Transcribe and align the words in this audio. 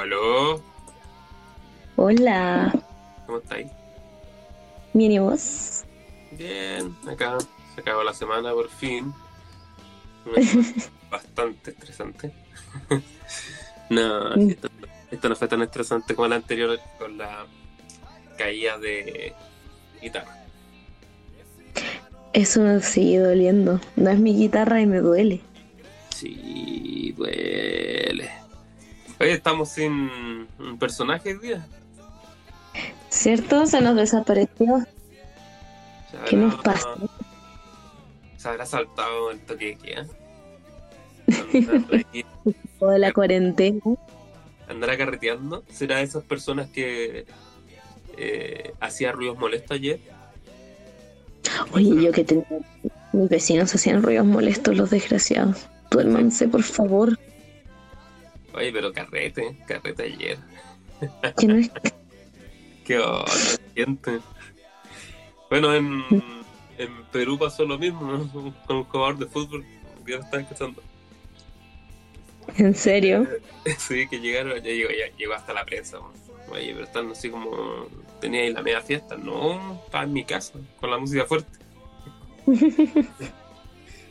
Aló, 0.00 0.54
aló. 0.54 0.62
Hola. 1.96 2.72
¿Cómo 3.26 3.38
estáis? 3.38 3.66
Bien, 4.94 5.12
¿y 5.12 5.18
vos? 5.18 5.84
Bien, 6.30 6.96
acá 7.06 7.36
se 7.74 7.82
acabó 7.82 8.02
la 8.02 8.14
semana 8.14 8.52
por 8.54 8.70
fin. 8.70 9.12
Bastante 11.10 11.72
estresante. 11.72 12.32
no, 13.90 14.34
esto, 14.36 14.68
esto 15.10 15.28
no 15.28 15.36
fue 15.36 15.48
tan 15.48 15.60
estresante 15.60 16.14
como 16.14 16.28
la 16.28 16.36
anterior 16.36 16.80
con 16.98 17.18
la 17.18 17.44
caída 18.38 18.78
de 18.78 19.34
guitarra. 20.00 20.46
Eso 22.32 22.80
sigue 22.80 23.18
doliendo. 23.18 23.78
No 23.96 24.08
es 24.08 24.18
mi 24.18 24.34
guitarra 24.34 24.80
y 24.80 24.86
me 24.86 25.00
duele. 25.00 25.40
Sí, 26.08 27.12
duele. 27.18 28.39
Oye, 29.20 29.32
estamos 29.32 29.68
sin 29.68 30.48
un 30.58 30.78
personaje 30.78 31.36
día. 31.36 31.66
¿Cierto? 33.10 33.66
Se 33.66 33.82
nos 33.82 33.94
desapareció. 33.94 34.78
¿Se 36.10 36.16
¿Qué 36.26 36.36
nos 36.36 36.54
pasa? 36.62 36.88
Se 38.38 38.48
habrá 38.48 38.64
saltado 38.64 39.30
el 39.30 39.40
toque 39.40 39.66
de 39.66 39.76
queda. 39.76 40.06
De 42.80 42.98
la 42.98 43.12
cuarentena. 43.12 43.80
¿Andará 44.66 44.96
carreteando? 44.96 45.64
¿Será 45.70 45.98
de 45.98 46.04
esas 46.04 46.24
personas 46.24 46.70
que 46.70 47.26
eh, 48.16 48.72
hacía 48.80 49.12
ruidos 49.12 49.38
molestos 49.38 49.72
ayer? 49.72 50.00
Oye, 51.72 52.02
yo 52.02 52.10
que 52.10 52.24
tenía. 52.24 52.46
Mis 53.12 53.28
vecinos 53.28 53.74
hacían 53.74 54.02
ruidos 54.02 54.24
molestos, 54.24 54.74
los 54.74 54.88
desgraciados. 54.88 55.68
Duérmanse, 55.90 56.48
por 56.48 56.62
favor. 56.62 57.18
Oye, 58.54 58.72
pero 58.72 58.92
carrete, 58.92 59.56
carrete 59.66 60.02
ayer. 60.04 60.38
No 61.46 61.54
es. 61.56 61.70
Qué 62.84 62.98
onda, 62.98 63.32
gente. 63.74 64.18
Bueno, 65.48 65.74
en, 65.74 66.02
en 66.78 67.04
Perú 67.12 67.38
pasó 67.38 67.64
lo 67.64 67.78
mismo, 67.78 68.02
¿no? 68.02 68.32
Con 68.66 68.76
un 68.76 68.84
jugador 68.84 69.18
de 69.18 69.26
fútbol 69.26 69.64
que 70.04 70.12
ya 70.12 70.18
estaba 70.18 70.42
escuchando. 70.42 70.82
En 72.56 72.74
serio. 72.74 73.26
Sí, 73.78 74.08
que 74.08 74.18
llegaron, 74.18 74.54
ya 74.54 74.62
llegó, 74.62 74.90
ya 74.90 75.14
llegó 75.16 75.34
hasta 75.34 75.52
la 75.52 75.64
prensa. 75.66 75.98
¿no? 75.98 76.12
Oye, 76.50 76.72
pero 76.72 76.84
están 76.84 77.10
así 77.10 77.28
como. 77.28 77.86
Tenía 78.20 78.40
ahí 78.40 78.52
la 78.52 78.62
media 78.62 78.80
fiesta. 78.80 79.16
No, 79.16 79.80
estaba 79.84 80.04
en 80.04 80.12
mi 80.14 80.24
casa, 80.24 80.54
con 80.80 80.90
la 80.90 80.98
música 80.98 81.24
fuerte. 81.26 81.58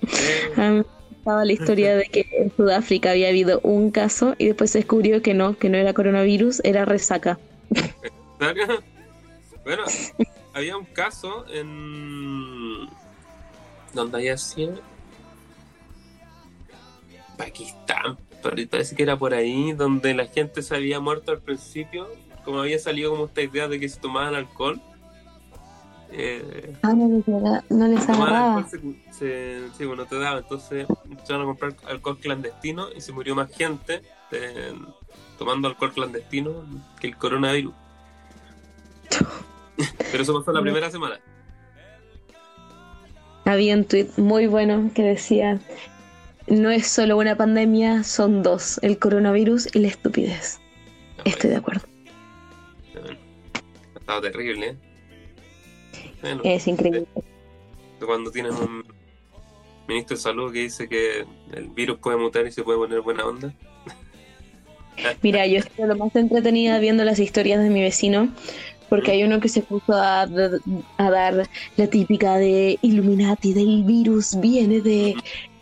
Eh, 0.01 0.53
A 0.55 0.83
gustaba 1.19 1.43
la 1.43 1.51
historia 1.51 1.97
de 1.97 2.05
que 2.05 2.27
en 2.31 2.55
Sudáfrica 2.55 3.11
había 3.11 3.27
habido 3.27 3.59
un 3.63 3.91
caso 3.91 4.35
y 4.37 4.47
después 4.47 4.71
se 4.71 4.79
descubrió 4.79 5.21
que 5.21 5.33
no, 5.33 5.57
que 5.57 5.69
no 5.69 5.77
era 5.77 5.93
coronavirus, 5.93 6.61
era 6.63 6.85
resaca. 6.85 7.37
Bueno, 9.65 9.83
había 10.53 10.77
un 10.77 10.85
caso 10.85 11.45
en. 11.49 12.87
donde 13.93 14.17
había 14.17 14.37
sido. 14.37 14.79
Pakistán, 17.37 18.17
parece 18.41 18.95
que 18.95 19.03
era 19.03 19.17
por 19.17 19.33
ahí, 19.33 19.73
donde 19.73 20.13
la 20.13 20.25
gente 20.25 20.61
se 20.61 20.75
había 20.75 20.99
muerto 20.99 21.31
al 21.31 21.41
principio, 21.41 22.07
como 22.45 22.61
había 22.61 22.79
salido 22.79 23.11
como 23.11 23.25
esta 23.25 23.41
idea 23.41 23.67
de 23.67 23.79
que 23.79 23.89
se 23.89 23.99
tomaban 23.99 24.35
alcohol. 24.35 24.81
Eh, 26.11 26.73
Ah, 26.81 26.93
no 26.93 27.07
les, 27.07 27.27
agarra- 27.27 27.63
no 27.69 27.87
les 27.87 28.03
se, 28.69 28.79
se- 29.13 29.69
sí, 29.77 29.85
bueno, 29.85 30.05
te 30.05 30.17
daba, 30.17 30.39
entonces 30.39 30.87
empezaron 31.09 31.43
a 31.43 31.45
comprar 31.45 31.75
alcohol 31.87 32.17
clandestino 32.19 32.87
y 32.95 33.01
se 33.01 33.11
murió 33.11 33.35
más 33.35 33.55
gente 33.55 34.01
eh, 34.31 34.73
tomando 35.37 35.67
alcohol 35.67 35.93
clandestino 35.93 36.65
que 36.99 37.07
el 37.07 37.15
coronavirus. 37.17 37.73
Pero 40.11 40.23
eso 40.23 40.33
pasó 40.39 40.51
la 40.51 40.61
primera 40.63 40.89
semana. 40.89 41.19
Había 43.45 43.75
un 43.75 43.85
tweet 43.85 44.09
muy 44.17 44.47
bueno 44.47 44.91
que 44.93 45.03
decía, 45.03 45.59
no 46.47 46.69
es 46.71 46.87
solo 46.87 47.17
una 47.17 47.35
pandemia, 47.35 48.03
son 48.03 48.43
dos, 48.43 48.79
el 48.83 48.97
coronavirus 48.99 49.75
y 49.75 49.79
la 49.79 49.87
estupidez. 49.87 50.59
Estoy 51.25 51.51
de 51.51 51.55
acuerdo. 51.57 51.87
Ha 53.95 53.99
estado 53.99 54.21
terrible, 54.21 54.67
¿eh? 54.69 54.77
Bueno, 56.21 56.41
Es 56.43 56.67
increíble. 56.67 57.05
cuando 58.05 58.31
tienes 58.31 58.53
un 58.53 58.83
ministro 59.87 60.15
de 60.15 60.21
salud 60.21 60.53
que 60.53 60.59
dice 60.59 60.87
que 60.87 61.25
el 61.53 61.69
virus 61.69 61.97
puede 61.99 62.17
mutar 62.17 62.45
y 62.45 62.51
se 62.51 62.63
puede 62.63 62.77
poner 62.77 63.01
buena 63.01 63.25
onda. 63.25 63.53
Mira, 65.21 65.47
yo 65.47 65.59
estoy 65.59 65.87
lo 65.87 65.95
más 65.95 66.15
entretenida 66.15 66.79
viendo 66.79 67.03
las 67.03 67.19
historias 67.19 67.63
de 67.63 67.69
mi 67.69 67.81
vecino, 67.81 68.29
porque 68.89 69.11
hay 69.11 69.23
uno 69.23 69.39
que 69.39 69.47
se 69.49 69.61
puso 69.61 69.93
a, 69.93 70.23
a 70.23 71.09
dar 71.11 71.47
la 71.77 71.87
típica 71.87 72.37
de 72.37 72.77
Illuminati, 72.81 73.53
del 73.53 73.83
virus 73.83 74.39
viene 74.39 74.81
de... 74.81 75.15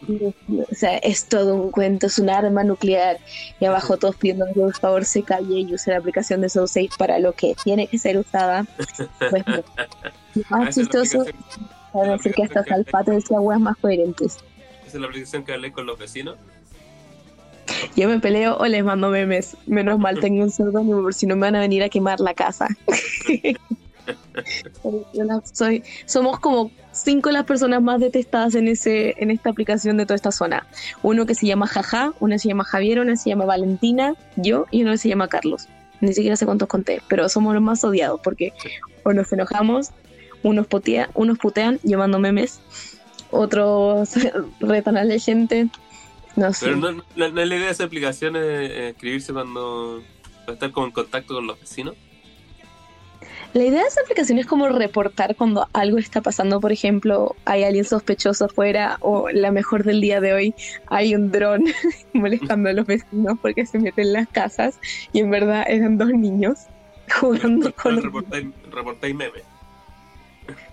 O 0.10 0.76
sea, 0.76 0.98
es 0.98 1.26
todo 1.26 1.56
un 1.56 1.72
cuento, 1.72 2.08
es 2.08 2.20
un 2.20 2.30
arma 2.30 2.64
nuclear. 2.64 3.18
Y 3.60 3.66
abajo 3.66 3.98
todos 3.98 4.16
pidiendo 4.16 4.46
que 4.48 4.60
por 4.60 4.76
favor 4.78 5.06
se 5.06 5.24
calle 5.24 5.60
y 5.60 5.74
use 5.74 5.92
la 5.92 5.98
aplicación 5.98 6.42
de 6.42 6.50
SoulSafe 6.50 6.90
para 6.98 7.20
lo 7.20 7.34
que 7.34 7.56
tiene 7.64 7.88
que 7.88 7.98
ser 7.98 8.18
usada. 8.18 8.66
Pues, 9.30 9.44
no. 9.48 9.64
Más 10.50 10.76
chistoso 10.76 11.22
aplicación- 11.22 12.04
es 12.04 12.10
decir 12.10 12.34
que 12.36 12.44
hasta 12.44 12.64
Salpate 12.64 13.12
decía 13.12 13.40
weas 13.40 13.60
más 13.60 13.76
coherentes. 13.78 14.38
esa 14.86 14.88
es 14.88 15.02
la 15.02 15.08
aplicación 15.08 15.44
que 15.44 15.54
hablé 15.54 15.72
con 15.72 15.86
los 15.88 15.98
vecinos. 15.98 16.36
Yo 17.96 18.08
me 18.08 18.20
peleo 18.20 18.56
o 18.58 18.66
les 18.66 18.84
mando 18.84 19.10
memes. 19.10 19.58
Menos 19.66 19.98
mal 20.00 20.20
tengo 20.20 20.44
un 20.44 20.52
seudónimo 20.52 21.02
por 21.02 21.14
si 21.14 21.26
no 21.26 21.36
me 21.36 21.42
van 21.42 21.56
a 21.56 21.60
venir 21.60 21.82
a 21.84 21.90
quemar 21.90 22.20
la 22.20 22.34
casa. 22.34 22.68
Soy, 25.54 25.84
somos 26.06 26.40
como 26.40 26.72
cinco 27.04 27.32
las 27.32 27.46
personas 27.46 27.82
más 27.82 28.00
detestadas 28.00 28.56
en 28.56 28.68
ese, 28.68 29.16
en 29.18 29.32
esta 29.32 29.50
aplicación 29.50 29.98
de 29.98 30.06
toda 30.06 30.16
esta 30.16 30.32
zona. 30.32 30.66
Uno 31.04 31.26
que 31.26 31.36
se 31.36 31.46
llama 31.48 31.68
Jaja, 31.68 32.14
uno 32.20 32.38
se 32.40 32.48
llama 32.48 32.64
Javier, 32.64 33.00
uno 33.00 33.16
se 33.16 33.30
llama 33.30 33.46
Valentina, 33.46 34.14
yo 34.36 34.66
y 34.72 34.84
uno 34.84 34.98
se 34.98 35.10
llama 35.10 35.28
Carlos. 35.28 35.68
Ni 36.02 36.14
siquiera 36.14 36.36
sé 36.36 36.46
cuántos 36.46 36.68
conté, 36.68 37.02
pero 37.08 37.28
somos 37.30 37.54
los 37.54 37.64
más 37.64 37.84
odiados 37.84 38.20
porque 38.24 38.54
o 39.04 39.14
nos 39.14 39.32
enojamos, 39.34 39.90
unos, 40.44 40.68
putea, 40.68 41.10
unos 41.16 41.38
putean, 41.40 41.80
yo 41.84 41.98
mando 41.98 42.20
memes, 42.20 42.60
otros 43.32 44.10
retan 44.60 44.98
a 44.98 45.04
la 45.04 45.18
gente. 45.20 45.68
No 46.36 46.54
sé. 46.54 46.68
Pero 46.68 46.78
no, 46.78 46.92
no- 46.92 47.04
no 47.16 47.26
es 47.26 47.34
la 47.34 47.56
idea 47.56 47.66
de 47.66 47.72
esa 47.72 47.84
aplicación 47.86 48.36
es 48.36 48.44
eh, 48.44 48.90
escribirse 48.90 49.34
cuando 49.34 50.04
para 50.46 50.54
estar 50.54 50.72
como 50.72 50.86
en 50.88 50.92
contacto 50.94 51.34
con 51.34 51.48
los 51.48 51.60
vecinos. 51.60 51.96
La 53.54 53.64
idea 53.64 53.82
de 53.82 53.88
esa 53.88 54.02
aplicación 54.02 54.38
es 54.38 54.46
como 54.46 54.68
reportar 54.70 55.36
cuando 55.36 55.68
algo 55.74 55.98
está 55.98 56.22
pasando, 56.22 56.60
por 56.60 56.72
ejemplo, 56.72 57.36
hay 57.46 57.64
alguien 57.64 57.86
sospechoso 57.86 58.46
afuera 58.46 58.98
o 59.02 59.30
la 59.30 59.52
mejor 59.52 59.84
del 59.84 60.00
día 60.02 60.22
de 60.22 60.34
hoy, 60.34 60.56
hay 60.88 61.16
un 61.16 61.32
dron 61.32 61.64
molestando 62.14 62.70
a 62.70 62.74
los 62.74 62.86
vecinos 62.86 63.38
porque 63.42 63.66
se 63.66 63.80
meten 63.80 64.08
en 64.08 64.14
las 64.14 64.28
casas 64.28 64.80
y 65.12 65.20
en 65.20 65.32
verdad 65.32 65.66
eran 65.68 65.98
dos 65.98 66.10
niños 66.10 66.60
jugando 67.20 67.74
con... 67.74 68.02
reportáis, 68.72 69.16
memes. 69.16 69.44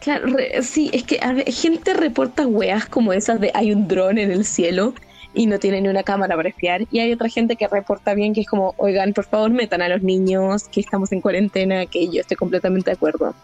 Claro, 0.00 0.26
re- 0.26 0.62
sí, 0.62 0.91
es 0.92 1.04
que 1.04 1.18
a 1.22 1.32
ver, 1.32 1.50
gente 1.50 1.94
reporta 1.94 2.46
weas 2.46 2.86
como 2.86 3.12
esas 3.12 3.41
de 3.41 3.50
hay 3.54 3.72
un 3.72 3.88
dron 3.88 4.18
en 4.18 4.30
el 4.30 4.44
cielo 4.44 4.94
y 5.34 5.47
no 5.47 5.59
tiene 5.59 5.81
ni 5.81 5.89
una 5.89 6.03
cámara 6.03 6.37
para 6.37 6.49
espiar. 6.49 6.87
Y 6.91 7.00
hay 7.00 7.12
otra 7.12 7.28
gente 7.28 7.56
que 7.56 7.67
reporta 7.69 8.15
bien 8.15 8.33
que 8.34 8.43
es 8.43 8.47
como, 8.47 8.75
oigan, 8.78 9.12
por 9.12 9.25
favor 9.25 9.50
metan 9.50 9.83
a 9.83 9.89
los 9.89 10.03
niños, 10.03 10.65
que 10.69 10.81
estamos 10.81 11.11
en 11.12 11.21
cuarentena, 11.21 11.87
que 11.87 12.09
yo 12.09 12.21
estoy 12.21 12.37
completamente 12.37 12.91
de 12.91 12.97
acuerdo. 12.97 13.34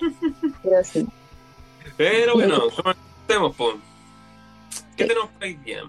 Pero 0.62 0.84
sí. 0.84 1.06
Pero 1.96 2.34
bueno, 2.34 2.60
comencemos, 2.70 3.56
po. 3.56 3.72
¿Qué 4.96 5.04
Sí. 5.04 5.08
tenemos 5.08 5.28
por 5.30 5.44
ahí 5.44 5.54
día? 5.54 5.82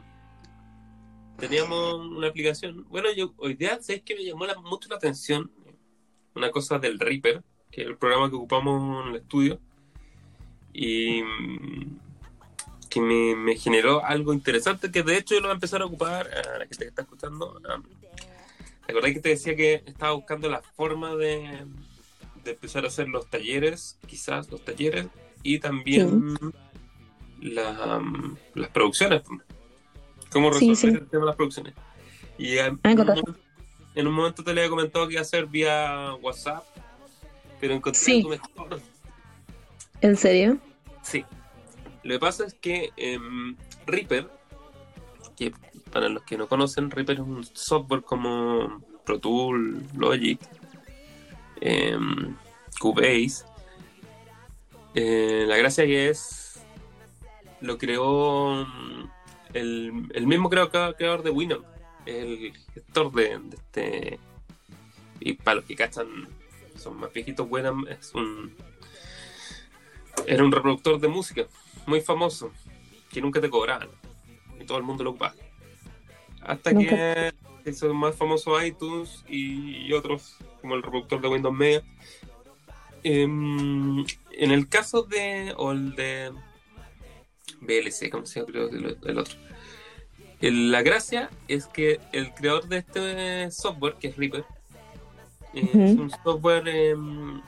Teníamos 1.38 1.96
una 2.08 2.28
aplicación. 2.28 2.86
Bueno, 2.90 3.10
yo 3.16 3.34
hoy 3.38 3.54
día, 3.54 3.78
¿sabes 3.82 4.02
que 4.02 4.16
me 4.16 4.24
llamó 4.24 4.46
la- 4.46 4.60
mucho 4.60 4.90
la 4.90 4.96
atención? 4.96 5.52
Una 6.36 6.50
cosa 6.52 6.80
del 6.80 7.00
Reaper, 7.00 7.44
que 7.72 7.82
es 7.82 7.88
el 7.88 7.98
programa 7.98 8.30
que 8.30 8.36
ocupamos 8.36 9.04
en 9.06 9.12
el 9.12 9.16
estudio. 9.18 9.60
Y 10.74 11.22
mm, 11.22 12.00
que 12.98 13.02
me, 13.02 13.36
me 13.36 13.56
generó 13.56 14.04
algo 14.04 14.34
interesante, 14.34 14.92
que 14.92 15.04
de 15.04 15.18
hecho 15.18 15.36
yo 15.36 15.42
lo 15.42 15.48
voy 15.48 15.52
a 15.52 15.56
empezar 15.56 15.82
a 15.82 15.86
ocupar 15.86 16.28
a 16.28 16.58
la 16.60 16.66
gente 16.66 16.78
que 16.80 16.86
está 16.86 17.04
escuchando. 17.04 17.62
¿Te 18.86 18.92
acordás 18.92 19.12
que 19.14 19.20
te 19.20 19.30
decía 19.30 19.56
que 19.56 19.84
estaba 19.86 20.14
buscando 20.14 20.50
la 20.50 20.62
forma 20.62 21.16
de, 21.16 21.66
de 22.44 22.52
empezar 22.52 22.86
a 22.86 22.88
hacer 22.88 23.08
los 23.10 23.30
talleres, 23.30 23.98
quizás 24.08 24.50
los 24.50 24.64
talleres, 24.66 25.08
y 25.44 25.60
también 25.60 26.38
la, 27.42 27.98
um, 27.98 28.36
las 28.56 28.70
producciones? 28.70 29.22
¿Cómo 30.32 30.52
Sí, 30.54 30.70
resolver 30.70 30.98
sí. 30.98 31.04
el 31.04 31.10
tema 31.10 31.22
de 31.22 31.28
las 31.28 31.36
producciones? 31.36 31.74
Y 32.38 32.58
Ah, 32.58 32.68
en, 32.68 32.80
un 33.00 33.06
momento, 33.06 33.36
en 33.96 34.08
un 34.08 34.14
momento 34.14 34.44
te 34.44 34.54
le 34.54 34.62
había 34.62 34.70
comentado 34.70 35.08
que 35.08 35.14
iba 35.14 35.22
a 35.22 35.24
hacer 35.24 35.46
vía 35.46 36.16
WhatsApp, 36.22 36.64
pero 37.60 37.74
encontré 37.76 38.00
Sí. 38.02 38.18
algo 38.18 38.30
mejor. 38.30 38.82
¿En 40.02 40.16
serio? 40.16 40.58
Sí. 41.04 41.26
Lo 42.04 42.14
que 42.14 42.20
pasa 42.20 42.46
es 42.46 42.54
que 42.54 42.92
em, 42.96 43.56
Reaper, 43.86 44.30
que 45.36 45.52
para 45.92 46.10
los 46.10 46.24
que 46.24 46.38
no 46.38 46.48
conocen, 46.48 46.92
Reaper 46.92 47.16
es 47.16 47.22
un 47.22 47.44
software 47.44 48.04
como 48.04 48.82
Pro 49.06 49.20
Tools, 49.20 49.94
Logic, 49.96 50.40
em, 51.62 52.36
Cubase. 52.80 53.46
Eh, 54.94 55.46
la 55.48 55.58
gracia 55.58 55.86
que 55.86 56.10
es, 56.10 56.60
lo 57.62 57.78
creó 57.78 58.66
mm, 58.66 59.10
el, 59.54 60.10
el 60.14 60.28
mismo 60.28 60.50
creador 60.50 61.24
de 61.24 61.30
Winamp, 61.30 61.66
el 62.06 62.54
gestor 62.74 63.12
de, 63.14 63.40
de 63.40 63.56
este... 63.56 64.20
Y 65.20 65.34
para 65.34 65.56
los 65.56 65.66
que 65.66 65.76
cachan, 65.76 66.08
son 66.78 66.98
más 66.98 67.12
viejitos, 67.12 67.48
Winamp 67.50 67.88
es 67.90 68.14
un... 68.14 68.56
Era 70.26 70.44
un 70.44 70.52
reproductor 70.52 71.00
de 71.00 71.08
música 71.08 71.48
muy 71.88 72.02
famoso, 72.02 72.52
que 73.10 73.22
nunca 73.22 73.42
te 73.42 73.50
cobraban, 73.50 73.90
y 74.60 74.66
todo 74.66 74.78
el 74.78 74.84
mundo 74.84 75.04
lo 75.04 75.12
ocupaba. 75.12 75.34
Hasta 76.42 76.72
Nunca. 76.72 76.90
que 76.90 77.34
se 77.64 77.70
hizo 77.72 77.94
más 77.94 78.16
famoso 78.16 78.62
iTunes 78.64 79.24
y 79.28 79.92
otros, 79.94 80.38
como 80.62 80.76
el 80.76 80.84
reproductor 80.84 81.20
de 81.22 81.28
Windows 81.30 81.56
Media. 81.56 81.84
Em, 83.04 84.00
en 84.32 84.52
el 84.52 84.68
caso 84.68 85.04
de, 85.04 85.54
o 85.58 85.72
el 85.72 85.96
de 85.96 86.32
VLC, 87.62 88.10
como 88.10 88.26
se 88.26 88.42
llama 88.42 88.52
lo- 88.54 88.70
el 88.70 89.18
otro. 89.18 89.38
El- 90.42 90.72
la 90.72 90.82
gracia 90.82 91.30
es 91.48 91.66
que 91.68 92.00
el 92.12 92.34
creador 92.34 92.68
de 92.68 92.78
este 92.80 93.52
software, 93.52 93.96
que 94.00 94.10
es 94.10 94.18
Reaper, 94.18 94.46
eh, 95.54 95.70
es 95.74 95.98
un 95.98 96.12
software 96.24 96.68
em, 96.68 97.42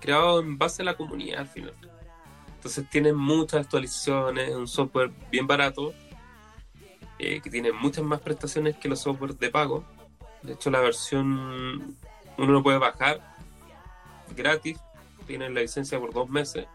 creado 0.00 0.40
en 0.40 0.58
base 0.58 0.82
a 0.82 0.84
la 0.84 0.96
comunidad 0.96 1.40
al 1.40 1.48
final. 1.48 1.74
Entonces 2.64 2.88
tiene 2.88 3.12
muchas 3.12 3.60
actualizaciones, 3.60 4.48
es 4.48 4.56
un 4.56 4.66
software 4.66 5.12
bien 5.30 5.46
barato, 5.46 5.92
eh, 7.18 7.42
que 7.42 7.50
tiene 7.50 7.72
muchas 7.72 8.02
más 8.04 8.22
prestaciones 8.22 8.74
que 8.76 8.88
los 8.88 9.00
softwares 9.00 9.38
de 9.38 9.50
pago. 9.50 9.84
De 10.40 10.54
hecho, 10.54 10.70
la 10.70 10.80
versión 10.80 11.94
uno 12.38 12.52
lo 12.52 12.62
puede 12.62 12.78
bajar 12.78 13.20
gratis, 14.34 14.78
tiene 15.26 15.50
la 15.50 15.60
licencia 15.60 16.00
por 16.00 16.14
dos 16.14 16.30
meses. 16.30 16.66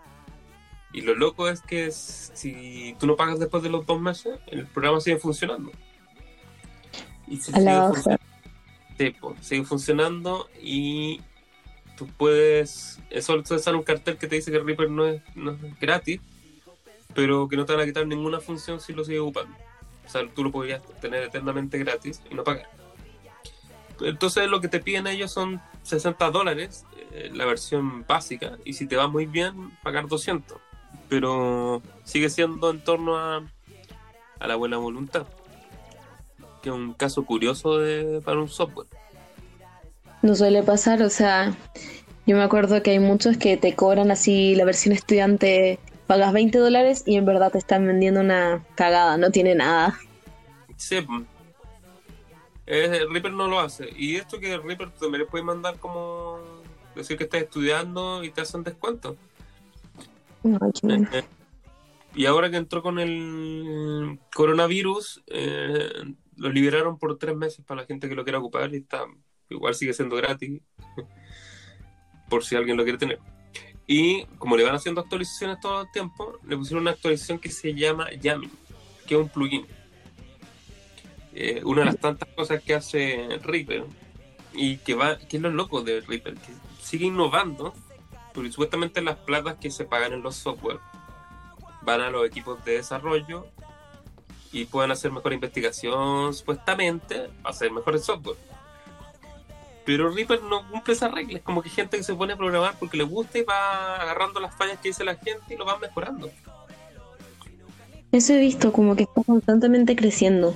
Y 0.93 1.01
lo 1.01 1.15
loco 1.15 1.49
es 1.49 1.61
que 1.61 1.89
si 1.89 2.95
tú 2.99 3.07
no 3.07 3.15
pagas 3.15 3.39
después 3.39 3.63
de 3.63 3.69
los 3.69 3.83
dos 3.87 3.99
meses, 3.99 4.39
el 4.45 4.67
programa 4.67 5.01
sigue 5.01 5.17
funcionando. 5.17 5.71
Y 7.27 7.37
si 7.37 7.51
sigue 7.51 7.81
sí, 8.95 9.09
po, 9.19 9.35
sigue 9.41 9.63
funcionando 9.63 10.51
y 10.61 11.19
tú 11.99 12.07
puedes. 12.07 12.99
Eso 13.09 13.43
sale 13.43 13.77
un 13.77 13.83
cartel 13.83 14.17
que 14.17 14.27
te 14.27 14.37
dice 14.37 14.51
que 14.51 14.59
Reaper 14.59 14.89
no 14.89 15.05
es, 15.05 15.21
no 15.35 15.51
es 15.51 15.79
gratis, 15.79 16.21
pero 17.13 17.49
que 17.49 17.57
no 17.57 17.65
te 17.65 17.73
van 17.73 17.81
a 17.81 17.85
quitar 17.85 18.07
ninguna 18.07 18.39
función 18.39 18.79
si 18.79 18.93
lo 18.93 19.03
sigues 19.03 19.19
ocupando. 19.19 19.55
O 20.05 20.09
sea, 20.09 20.27
tú 20.33 20.43
lo 20.43 20.51
podrías 20.51 20.81
tener 21.01 21.23
eternamente 21.23 21.77
gratis 21.77 22.21
y 22.31 22.35
no 22.35 22.45
pagar. 22.45 22.69
Entonces 23.99 24.47
lo 24.47 24.61
que 24.61 24.69
te 24.69 24.79
piden 24.79 25.07
ellos 25.07 25.31
son 25.31 25.61
60 25.83 26.31
dólares, 26.31 26.85
eh, 27.11 27.29
la 27.33 27.45
versión 27.45 28.05
básica, 28.07 28.57
y 28.63 28.73
si 28.73 28.87
te 28.87 28.95
va 28.95 29.09
muy 29.09 29.25
bien, 29.25 29.77
pagar 29.83 30.07
200. 30.07 30.57
Pero 31.09 31.81
sigue 32.05 32.29
siendo 32.29 32.69
en 32.69 32.81
torno 32.81 33.17
a, 33.17 33.43
a 34.39 34.47
la 34.47 34.55
buena 34.55 34.77
voluntad. 34.77 35.27
Que 36.63 36.69
es 36.69 36.75
un 36.75 36.93
caso 36.93 37.25
curioso 37.25 37.77
de, 37.77 38.21
para 38.21 38.39
un 38.39 38.47
software. 38.47 38.87
No 40.21 40.35
suele 40.35 40.63
pasar, 40.63 41.01
o 41.01 41.09
sea, 41.09 41.55
yo 42.25 42.35
me 42.35 42.43
acuerdo 42.43 42.83
que 42.83 42.91
hay 42.91 42.99
muchos 42.99 43.37
que 43.37 43.57
te 43.57 43.75
cobran 43.75 44.11
así 44.11 44.55
la 44.55 44.65
versión 44.65 44.93
estudiante, 44.93 45.79
pagas 46.07 46.33
20 46.33 46.57
dólares 46.57 47.03
y 47.05 47.15
en 47.15 47.25
verdad 47.25 47.51
te 47.51 47.57
están 47.57 47.87
vendiendo 47.87 48.19
una 48.19 48.65
cagada, 48.75 49.17
no 49.17 49.31
tiene 49.31 49.55
nada. 49.55 49.97
Sí. 50.75 51.05
Eh, 52.65 53.05
Reaper 53.09 53.31
no 53.31 53.47
lo 53.47 53.59
hace. 53.59 53.89
Y 53.97 54.15
esto 54.17 54.39
que 54.39 54.57
Reaper 54.57 54.91
también 54.91 55.23
le 55.23 55.25
puede 55.25 55.43
mandar 55.43 55.79
como 55.79 56.39
decir 56.95 57.17
que 57.17 57.23
estás 57.23 57.41
estudiando 57.41 58.23
y 58.23 58.29
te 58.29 58.41
hacen 58.41 58.63
descuento. 58.63 59.15
Qué 60.43 60.57
bueno. 60.83 61.09
Eh, 61.13 61.23
y 62.13 62.25
ahora 62.25 62.49
que 62.49 62.57
entró 62.57 62.81
con 62.81 62.99
el 62.99 64.19
coronavirus, 64.35 65.23
eh, 65.27 65.89
lo 66.37 66.49
liberaron 66.49 66.97
por 66.97 67.17
tres 67.17 67.35
meses 67.35 67.63
para 67.65 67.81
la 67.81 67.87
gente 67.87 68.09
que 68.09 68.15
lo 68.15 68.23
quiera 68.23 68.39
ocupar 68.39 68.73
y 68.73 68.77
está 68.77 69.05
igual 69.49 69.75
sigue 69.75 69.93
siendo 69.93 70.15
gratis 70.15 70.61
por 72.29 72.43
si 72.43 72.55
alguien 72.55 72.77
lo 72.77 72.83
quiere 72.83 72.97
tener. 72.97 73.19
Y 73.87 74.25
como 74.37 74.55
le 74.55 74.63
van 74.63 74.75
haciendo 74.75 75.01
actualizaciones 75.01 75.59
todo 75.59 75.81
el 75.81 75.91
tiempo, 75.91 76.37
le 76.45 76.55
pusieron 76.55 76.83
una 76.83 76.91
actualización 76.91 77.39
que 77.39 77.49
se 77.49 77.73
llama 77.73 78.11
Yamin, 78.11 78.51
que 79.07 79.15
es 79.15 79.21
un 79.21 79.29
plugin. 79.29 79.65
Eh, 81.33 81.61
una 81.63 81.81
de 81.81 81.85
las 81.85 81.97
tantas 81.97 82.29
cosas 82.29 82.61
que 82.61 82.75
hace 82.75 83.39
Reaper 83.41 83.85
y 84.53 84.77
que 84.77 84.93
va, 84.93 85.17
que 85.17 85.37
es 85.37 85.43
lo 85.43 85.49
loco 85.49 85.81
de 85.81 86.01
Reaper, 86.01 86.35
que 86.35 86.53
sigue 86.81 87.05
innovando, 87.05 87.73
porque 88.33 88.51
supuestamente 88.51 89.01
las 89.01 89.17
platas 89.17 89.55
que 89.55 89.71
se 89.71 89.85
pagan 89.85 90.13
en 90.13 90.21
los 90.21 90.35
software 90.35 90.79
van 91.81 92.01
a 92.01 92.09
los 92.09 92.25
equipos 92.27 92.63
de 92.65 92.73
desarrollo 92.73 93.47
y 94.51 94.65
pueden 94.65 94.91
hacer 94.91 95.11
mejor 95.11 95.33
investigación, 95.33 96.33
supuestamente, 96.33 97.29
hacer 97.43 97.71
mejores 97.71 98.03
software. 98.03 98.37
Pero 99.89 100.11
Reaper 100.11 100.43
no 100.43 100.69
cumple 100.69 100.93
esas 100.93 101.11
reglas, 101.11 101.37
es 101.37 101.41
como 101.41 101.63
que 101.63 101.69
gente 101.71 101.97
que 101.97 102.03
se 102.03 102.13
pone 102.13 102.33
a 102.33 102.37
programar 102.37 102.75
porque 102.77 102.95
le 102.95 103.03
gusta 103.03 103.39
y 103.39 103.41
va 103.41 103.95
agarrando 103.95 104.39
las 104.39 104.55
fallas 104.55 104.77
que 104.77 104.89
dice 104.89 105.03
la 105.03 105.15
gente 105.15 105.55
y 105.55 105.57
lo 105.57 105.65
van 105.65 105.79
mejorando. 105.79 106.29
Eso 108.11 108.33
he 108.33 108.39
visto, 108.39 108.71
como 108.71 108.95
que 108.95 109.05
está 109.05 109.23
constantemente 109.23 109.95
creciendo. 109.95 110.53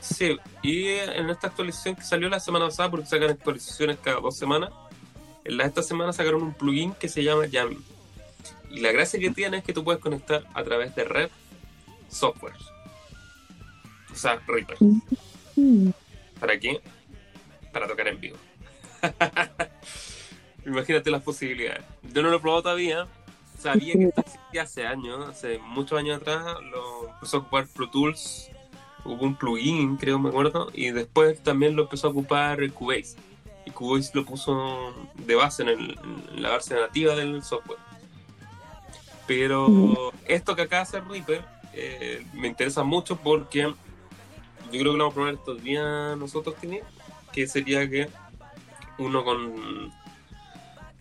Sí, 0.00 0.36
y 0.62 0.86
en 0.86 1.30
esta 1.30 1.48
actualización 1.48 1.96
que 1.96 2.02
salió 2.02 2.28
la 2.28 2.38
semana 2.38 2.66
pasada, 2.66 2.92
porque 2.92 3.06
sacan 3.06 3.30
actualizaciones 3.30 3.98
cada 4.00 4.20
dos 4.20 4.36
semanas, 4.36 4.70
en 5.44 5.56
la 5.56 5.64
de 5.64 5.70
esta 5.70 5.82
semana 5.82 6.12
sacaron 6.12 6.40
un 6.40 6.54
plugin 6.54 6.92
que 6.92 7.08
se 7.08 7.24
llama 7.24 7.46
Yamin. 7.46 7.84
Y 8.70 8.78
la 8.78 8.92
gracia 8.92 9.18
que 9.18 9.30
tiene 9.30 9.56
es 9.56 9.64
que 9.64 9.72
tú 9.72 9.82
puedes 9.82 10.00
conectar 10.00 10.44
a 10.54 10.62
través 10.62 10.94
de 10.94 11.02
red 11.02 11.30
software. 12.08 12.54
O 14.12 14.14
sea, 14.14 14.40
Reaper. 14.46 14.76
Mm. 15.56 15.90
¿Para 16.38 16.56
qué? 16.60 16.80
Para 17.72 17.88
tocar 17.88 18.06
en 18.06 18.20
vivo. 18.20 18.36
Imagínate 20.66 21.10
las 21.10 21.22
posibilidades. 21.22 21.82
Yo 22.12 22.22
no 22.22 22.30
lo 22.30 22.36
he 22.36 22.40
probado 22.40 22.62
todavía. 22.62 23.06
Sabía 23.58 23.92
que 23.94 24.12
existía 24.16 24.62
hace 24.62 24.86
años, 24.86 25.28
hace 25.28 25.58
muchos 25.58 25.98
años 25.98 26.20
atrás. 26.20 26.44
Lo 26.70 27.10
empezó 27.10 27.38
a 27.38 27.40
ocupar 27.40 27.66
Pro 27.68 27.90
Tools. 27.90 28.50
Hubo 29.04 29.24
un 29.24 29.34
plugin, 29.34 29.96
creo, 29.96 30.18
me 30.18 30.28
acuerdo. 30.28 30.70
Y 30.72 30.90
después 30.90 31.42
también 31.42 31.76
lo 31.76 31.82
empezó 31.82 32.08
a 32.08 32.10
ocupar 32.10 32.70
Cubase. 32.72 33.16
Y 33.66 33.70
Cubase 33.70 34.10
lo 34.14 34.24
puso 34.24 34.94
de 35.14 35.34
base 35.34 35.62
en, 35.62 35.96
la 36.40 36.50
base 36.50 36.74
nativa 36.74 37.14
del 37.14 37.42
software. 37.42 37.78
Pero 39.26 40.12
esto 40.26 40.56
que 40.56 40.62
acá 40.62 40.80
hace 40.80 41.00
Reaper 41.00 41.44
eh, 41.72 42.26
me 42.34 42.48
interesa 42.48 42.82
mucho 42.82 43.16
porque 43.16 43.72
yo 44.72 44.78
creo 44.78 44.92
que 44.92 44.98
lo 44.98 45.04
vamos 45.04 45.12
a 45.12 45.14
probar 45.14 45.34
estos 45.34 45.62
días 45.62 46.16
nosotros, 46.18 46.54
que 47.32 47.46
sería 47.46 47.88
que 47.88 48.08
uno 49.00 49.24
con 49.24 49.92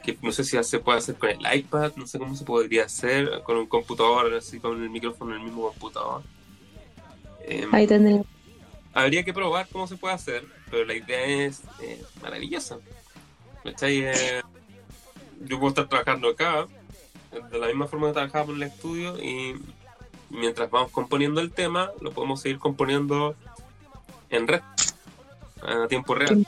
que 0.04 0.18
no 0.22 0.32
sé 0.32 0.44
si 0.44 0.62
se 0.64 0.80
puede 0.80 1.00
hacer 1.00 1.16
con 1.16 1.30
el 1.30 1.40
iPad, 1.58 1.92
no 1.96 2.08
sé 2.08 2.18
cómo 2.18 2.36
se 2.36 2.46
podría 2.46 2.86
hacer, 2.86 3.42
con 3.44 3.58
un 3.58 3.68
computador, 3.68 4.34
así 4.34 4.60
con 4.60 4.82
el 4.82 4.90
micrófono 4.90 5.32
en 5.36 5.42
el 5.42 5.46
mismo 5.46 5.68
computador. 5.70 6.24
Em, 7.42 7.74
Ahí 7.74 7.86
tendré. 7.86 8.24
habría 8.94 9.24
que 9.24 9.34
probar 9.34 9.68
cómo 9.72 9.88
se 9.88 9.98
puede 9.98 10.16
hacer, 10.16 10.46
pero 10.72 10.86
la 10.86 10.94
idea 10.94 11.26
es 11.26 11.62
eh, 11.82 12.02
maravillosa. 12.22 12.78
¿Cachai? 13.64 14.04
Eh, 14.04 14.42
yo 15.42 15.60
puedo 15.60 15.70
estar 15.70 15.88
trabajando 15.88 16.30
acá, 16.30 16.68
de 17.52 17.60
la 17.60 17.68
misma 17.68 17.88
forma 17.88 18.08
que 18.08 18.14
trabajaba 18.14 18.52
en 18.52 18.56
el 18.56 18.64
estudio, 18.64 19.22
y 19.22 19.56
mientras 20.30 20.70
vamos 20.70 20.92
componiendo 20.92 21.42
el 21.42 21.52
tema, 21.52 21.92
lo 22.00 22.12
podemos 22.12 22.42
seguir 22.42 22.58
componiendo 22.58 23.36
en 24.30 24.48
red, 24.48 24.62
a 25.62 25.88
tiempo 25.88 26.16
real. 26.16 26.46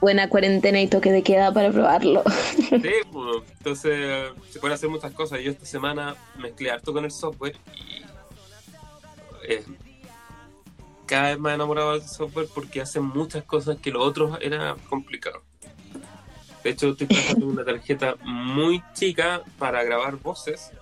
Buena 0.00 0.28
cuarentena 0.28 0.80
y 0.80 0.86
toque 0.86 1.12
de 1.12 1.22
queda 1.22 1.52
para 1.52 1.70
probarlo. 1.70 2.22
Sí, 2.56 2.92
pues, 3.12 3.42
entonces 3.58 4.32
se 4.48 4.58
pueden 4.58 4.74
hacer 4.74 4.88
muchas 4.88 5.12
cosas. 5.12 5.40
Yo 5.40 5.50
esta 5.50 5.66
semana 5.66 6.16
mezclé 6.38 6.70
harto 6.70 6.92
con 6.92 7.04
el 7.04 7.10
software 7.10 7.56
y 7.74 8.02
eh, 9.46 9.64
cada 11.06 11.30
vez 11.30 11.38
más 11.38 11.54
enamorado 11.54 11.92
del 11.92 12.02
software 12.02 12.48
porque 12.54 12.80
hace 12.80 13.00
muchas 13.00 13.44
cosas 13.44 13.78
que 13.78 13.90
lo 13.90 14.00
otro 14.02 14.38
era 14.40 14.76
complicado. 14.88 15.42
De 16.62 16.70
hecho, 16.70 16.90
estoy 16.90 17.08
en 17.30 17.42
una 17.42 17.64
tarjeta 17.64 18.16
muy 18.22 18.82
chica 18.94 19.42
para 19.58 19.82
grabar 19.82 20.16
voces 20.16 20.72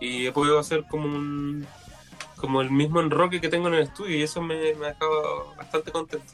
y 0.00 0.26
he 0.26 0.32
podido 0.32 0.58
hacer 0.58 0.84
como 0.90 1.04
un 1.06 1.66
como 2.36 2.60
el 2.60 2.72
mismo 2.72 3.00
enroque 3.00 3.40
que 3.40 3.48
tengo 3.48 3.68
en 3.68 3.74
el 3.74 3.82
estudio 3.82 4.18
y 4.18 4.22
eso 4.22 4.42
me, 4.42 4.74
me 4.74 4.86
ha 4.86 4.88
dejado 4.88 5.54
bastante 5.56 5.92
contento. 5.92 6.32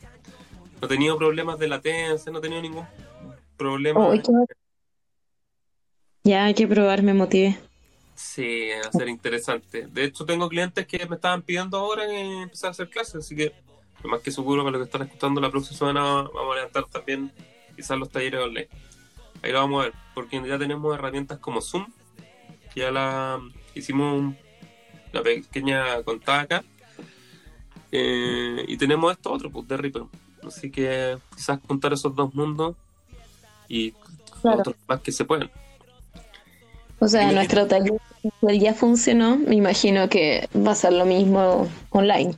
No 0.80 0.86
he 0.86 0.88
tenido 0.88 1.16
problemas 1.18 1.58
de 1.58 1.68
latencia, 1.68 2.30
no 2.30 2.38
he 2.38 2.42
tenido 2.42 2.62
ningún 2.62 2.86
problema. 3.56 4.00
Oh. 4.00 4.14
Ya 6.24 6.44
hay 6.44 6.54
que 6.54 6.66
probar, 6.66 7.02
me 7.02 7.14
motivé. 7.14 7.58
Sí, 8.14 8.68
va 8.82 8.88
a 8.88 8.92
ser 8.92 9.08
interesante. 9.08 9.86
De 9.86 10.04
hecho, 10.04 10.24
tengo 10.24 10.48
clientes 10.48 10.86
que 10.86 11.06
me 11.06 11.16
estaban 11.16 11.42
pidiendo 11.42 11.78
ahora 11.78 12.04
en 12.04 12.42
empezar 12.42 12.68
a 12.68 12.70
hacer 12.72 12.90
clases, 12.90 13.16
así 13.16 13.36
que 13.36 13.52
lo 14.02 14.10
más 14.10 14.20
que 14.20 14.30
seguro 14.30 14.64
para 14.64 14.78
los 14.78 14.86
que 14.86 14.92
están 14.92 15.06
escuchando 15.06 15.40
la 15.40 15.50
próxima 15.50 15.78
semana 15.78 16.02
vamos 16.02 16.52
a 16.52 16.56
levantar 16.56 16.84
también 16.86 17.32
quizás 17.74 17.98
los 17.98 18.10
talleres 18.10 18.40
online. 18.40 18.68
Ahí 19.42 19.52
lo 19.52 19.60
vamos 19.60 19.80
a 19.80 19.84
ver, 19.84 19.94
porque 20.14 20.42
ya 20.46 20.58
tenemos 20.58 20.94
herramientas 20.94 21.38
como 21.38 21.60
Zoom, 21.60 21.86
que 22.74 22.80
ya 22.80 22.90
la 22.90 23.40
hicimos 23.74 24.34
una 25.12 25.22
pequeña 25.22 26.02
contada 26.02 26.40
acá. 26.40 26.64
Eh, 27.90 28.64
y 28.68 28.76
tenemos 28.76 29.12
esto 29.12 29.32
otro, 29.32 29.50
pues, 29.50 29.66
de 29.66 29.76
Reaper. 29.76 30.02
Así 30.46 30.70
que 30.70 31.18
quizás 31.34 31.58
juntar 31.66 31.92
esos 31.92 32.14
dos 32.14 32.34
mundos 32.34 32.76
y 33.68 33.94
Claro. 34.40 34.60
otros 34.60 34.76
más 34.86 35.00
que 35.00 35.12
se 35.12 35.24
pueden. 35.24 35.50
O 37.00 37.06
sea, 37.06 37.30
nuestro 37.30 37.66
taller 37.66 38.00
ya 38.42 38.74
funcionó, 38.74 39.36
me 39.36 39.54
imagino 39.54 40.08
que 40.08 40.48
va 40.54 40.72
a 40.72 40.74
ser 40.74 40.92
lo 40.92 41.06
mismo 41.06 41.68
online. 41.90 42.36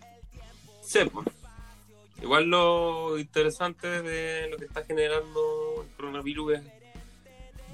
Sí, 0.83 1.01
pues. 1.11 1.27
Igual 2.23 2.45
lo 2.51 3.19
interesante 3.19 3.87
de 4.03 4.49
lo 4.51 4.59
que 4.59 4.67
está 4.67 4.85
generando 4.85 5.83
el 5.83 5.97
coronavirus 5.97 6.59
es 6.59 6.63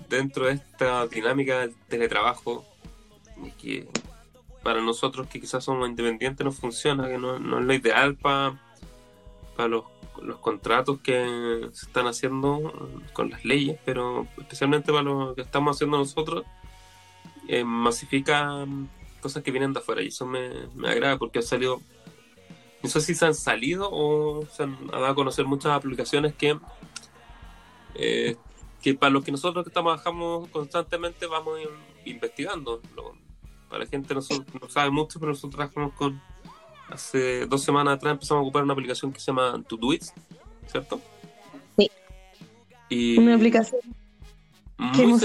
dentro 0.08 0.46
de 0.46 0.52
esta 0.52 1.08
dinámica 1.08 1.60
del 1.60 1.74
teletrabajo, 1.88 2.64
que 3.60 3.88
para 4.62 4.80
nosotros 4.80 5.26
que 5.26 5.40
quizás 5.40 5.64
somos 5.64 5.88
independientes 5.88 6.44
no 6.44 6.52
funciona, 6.52 7.08
que 7.08 7.18
no, 7.18 7.40
no 7.40 7.58
es 7.58 7.64
lo 7.64 7.74
ideal 7.74 8.14
para 8.14 8.56
los, 9.68 9.84
los 10.22 10.38
contratos 10.38 11.00
que 11.00 11.68
se 11.72 11.86
están 11.86 12.06
haciendo 12.06 12.72
con 13.12 13.30
las 13.30 13.44
leyes, 13.44 13.78
pero 13.84 14.26
especialmente 14.38 14.92
para 14.92 15.02
lo 15.04 15.34
que 15.34 15.42
estamos 15.42 15.76
haciendo 15.76 15.98
nosotros, 15.98 16.44
eh, 17.48 17.64
masifica 17.64 18.64
mm, 18.66 18.88
cosas 19.20 19.42
que 19.42 19.50
vienen 19.50 19.72
de 19.72 19.80
afuera 19.80 20.02
y 20.02 20.08
eso 20.08 20.26
me, 20.26 20.50
me 20.74 20.88
agrada 20.88 21.16
porque 21.18 21.38
ha 21.40 21.42
salido 21.42 21.80
no 22.82 22.90
sé 22.90 23.00
si 23.00 23.14
se 23.14 23.26
han 23.26 23.34
salido 23.34 23.88
o 23.90 24.46
se 24.46 24.62
han 24.62 24.76
ha 24.92 24.96
dado 25.00 25.06
a 25.06 25.14
conocer 25.14 25.44
muchas 25.46 25.72
aplicaciones 25.72 26.34
que, 26.34 26.58
eh, 27.94 28.36
que 28.82 28.94
para 28.94 29.10
los 29.10 29.24
que 29.24 29.32
nosotros 29.32 29.64
que 29.64 29.70
trabajamos 29.70 30.48
constantemente 30.50 31.26
vamos 31.26 31.58
in- 31.60 32.12
investigando. 32.14 32.80
Lo- 32.94 33.14
para 33.68 33.82
la 33.84 33.90
gente 33.90 34.14
no, 34.14 34.20
no 34.60 34.68
sabe 34.68 34.90
mucho, 34.90 35.18
pero 35.18 35.32
nosotros 35.32 35.56
trabajamos 35.56 35.92
con. 35.94 36.22
Hace 36.90 37.46
dos 37.46 37.62
semanas 37.64 37.94
atrás 37.96 38.12
empezamos 38.12 38.40
a 38.40 38.42
ocupar 38.44 38.62
una 38.62 38.72
aplicación 38.72 39.12
que 39.12 39.18
se 39.20 39.26
llama 39.26 39.60
Todoist, 39.68 40.16
¿cierto? 40.70 41.00
Sí. 41.76 41.90
Y 42.88 43.18
Una 43.18 43.34
aplicación, 43.34 43.80
que 44.94 45.02
hemos. 45.02 45.22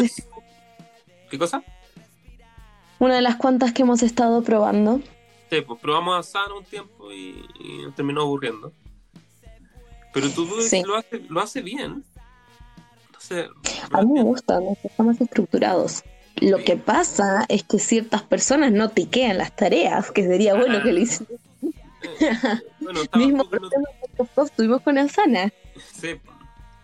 ¿Qué 1.29 1.37
cosa? 1.37 1.63
una 2.99 3.15
de 3.15 3.21
las 3.23 3.35
cuantas 3.37 3.73
que 3.73 3.81
hemos 3.81 4.03
estado 4.03 4.43
probando. 4.43 5.01
Sí, 5.49 5.61
pues 5.61 5.79
probamos 5.81 6.19
a 6.19 6.23
Sana 6.23 6.53
un 6.55 6.63
tiempo 6.63 7.11
y, 7.11 7.43
y 7.59 7.83
nos 7.83 7.95
terminó 7.95 8.21
aburriendo. 8.21 8.71
Pero 10.13 10.29
Todoist 10.29 10.69
Sí. 10.69 10.83
lo, 10.85 10.95
hace, 10.97 11.19
lo 11.29 11.39
hace 11.41 11.61
bien. 11.61 12.03
Entonces, 13.07 13.49
A 13.91 14.01
mí 14.03 14.11
me 14.13 14.23
gusta, 14.23 14.59
nos 14.59 14.77
estamos 14.83 15.19
estructurados. 15.19 16.03
Lo 16.37 16.57
que 16.59 16.75
pasa 16.77 17.45
es 17.49 17.63
que 17.63 17.79
ciertas 17.79 18.21
personas 18.23 18.71
no 18.71 18.89
tiquean 18.89 19.37
las 19.37 19.55
tareas, 19.55 20.11
que 20.11 20.23
sería 20.23 20.53
bueno 20.55 20.81
que 20.83 20.91
lo 20.93 20.99
hicieran. 20.99 21.37
bueno, 22.79 23.01
Mismo 23.15 23.43
nosotros 24.17 24.51
tuvimos 24.55 24.81
con 24.81 24.97
Asana. 24.97 25.51
sí, 25.93 26.19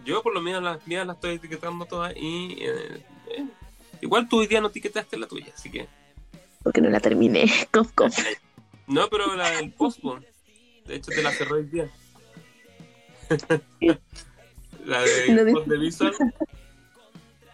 yo 0.06 0.22
por 0.24 0.34
lo 0.34 0.42
menos 0.42 0.64
las 0.64 0.86
mías 0.88 1.06
las 1.06 1.16
estoy 1.18 1.36
etiquetando 1.36 1.86
todas 1.86 2.14
y 2.16 2.58
eh, 2.62 3.06
eh, 3.30 3.46
igual 4.02 4.28
tú 4.30 4.40
hoy 4.40 4.48
día 4.48 4.62
no 4.62 4.68
etiquetaste 4.68 5.18
la 5.18 5.28
tuya, 5.28 5.52
así 5.54 5.70
que 5.72 5.88
Porque 6.64 6.82
no 6.82 6.90
la 6.90 7.00
terminé. 7.00 7.46
Cof, 7.72 7.92
cof. 7.94 8.16
no, 8.88 9.10
pero 9.10 9.36
la 9.36 9.52
del 9.52 9.72
postpone, 9.72 10.26
de 10.86 10.96
hecho 10.96 11.12
te 11.12 11.22
la 11.22 11.32
cerré 11.32 11.54
hoy 11.54 11.66
día. 11.66 11.90
la 14.86 15.02
de, 15.02 15.32
No 15.54 15.62
de 15.62 15.78
visual. 15.78 16.14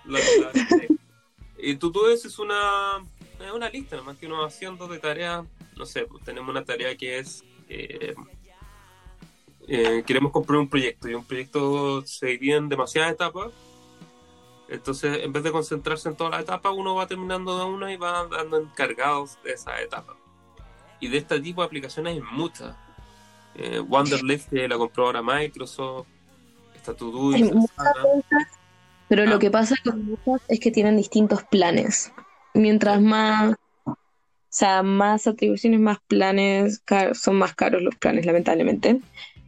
La, 0.05 0.19
la- 0.19 0.51
y 1.57 1.75
tú 1.77 1.91
tú 1.91 2.07
es 2.07 2.37
una 2.39 3.03
es 3.39 3.51
una 3.51 3.69
lista 3.69 3.95
nomás 3.95 4.17
que 4.17 4.27
uno 4.27 4.41
va 4.41 4.47
haciendo 4.47 4.87
de 4.87 4.99
tareas, 4.99 5.45
no 5.77 5.85
sé, 5.85 6.05
pues 6.05 6.23
tenemos 6.23 6.49
una 6.49 6.63
tarea 6.63 6.95
que 6.95 7.19
es 7.19 7.43
eh, 7.73 8.15
eh, 9.67 10.03
queremos 10.05 10.31
comprar 10.31 10.59
un 10.59 10.69
proyecto 10.69 11.09
y 11.09 11.13
un 11.13 11.23
proyecto 11.25 12.05
se 12.05 12.27
divide 12.27 12.55
en 12.57 12.69
demasiadas 12.69 13.13
etapas. 13.13 13.51
Entonces, 14.69 15.19
en 15.23 15.31
vez 15.31 15.43
de 15.43 15.51
concentrarse 15.51 16.09
en 16.09 16.15
todas 16.15 16.31
las 16.31 16.41
etapas, 16.41 16.73
uno 16.75 16.95
va 16.95 17.07
terminando 17.07 17.57
de 17.57 17.65
una 17.65 17.91
y 17.91 17.97
va 17.97 18.27
dando 18.27 18.59
encargados 18.59 19.37
de 19.43 19.53
esa 19.53 19.79
etapa. 19.81 20.15
Y 20.99 21.07
de 21.09 21.17
este 21.17 21.39
tipo 21.39 21.61
de 21.61 21.67
aplicaciones 21.67 22.13
hay 22.13 22.21
muchas. 22.21 22.75
Eh, 23.55 23.79
Wonderlist, 23.79 24.49
que 24.49 24.67
la 24.67 24.77
compró 24.77 25.05
ahora 25.07 25.21
Microsoft, 25.21 26.07
está 26.75 26.93
esas, 26.93 28.47
pero 29.07 29.23
Ah. 29.23 29.25
lo 29.27 29.39
que 29.39 29.51
pasa 29.51 29.75
con 29.83 30.05
muchas 30.05 30.41
es 30.47 30.59
que 30.59 30.71
tienen 30.71 30.97
distintos 30.97 31.43
planes. 31.43 32.11
Mientras 32.55 32.99
más, 33.01 33.55
sea, 34.55 34.83
más 34.83 35.27
atribuciones, 35.27 35.79
más 35.79 35.97
planes, 36.07 36.83
son 37.13 37.35
más 37.37 37.55
caros 37.55 37.81
los 37.81 37.95
planes, 37.95 38.25
lamentablemente. 38.25 38.99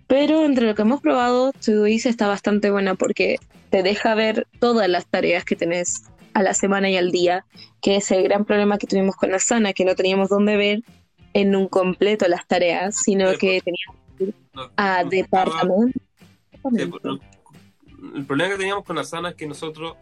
Pero 0.08 0.44
entre 0.46 0.66
lo 0.68 0.76
que 0.76 0.82
hemos 0.84 1.02
probado, 1.02 1.52
Todoist 1.54 2.06
está 2.06 2.28
bastante 2.28 2.70
buena 2.72 2.96
porque 2.96 3.38
te 3.70 3.84
deja 3.84 4.16
ver 4.16 4.48
todas 4.60 4.88
las 4.90 5.06
tareas 5.08 5.44
que 5.46 5.56
tenés 5.56 6.04
a 6.34 6.44
la 6.44 6.54
semana 6.54 6.90
y 6.90 6.98
al 6.98 7.12
día, 7.12 7.46
que 7.82 7.96
es 7.96 8.12
el 8.12 8.24
gran 8.24 8.46
problema 8.46 8.78
que 8.78 8.88
tuvimos 8.88 9.16
con 9.16 9.34
Asana, 9.34 9.74
que 9.74 9.86
no 9.86 9.96
teníamos 9.96 10.30
dónde 10.30 10.58
ver 10.58 10.82
en 11.34 11.56
un 11.56 11.68
completo 11.68 12.28
las 12.28 12.48
tareas, 12.48 12.96
sino 13.04 13.32
Sí, 13.32 13.38
que 13.38 13.62
teníamos 13.62 14.36
No- 14.54 14.72
a 14.78 15.04
no 15.04 15.10
departamento. 15.10 16.00
Sí, 16.76 16.86
pues, 16.86 17.04
el 18.16 18.26
problema 18.26 18.52
que 18.54 18.58
teníamos 18.58 18.84
con 18.86 18.98
Asana 18.98 19.30
es 19.30 19.36
que 19.36 19.46
nosotros 19.48 19.96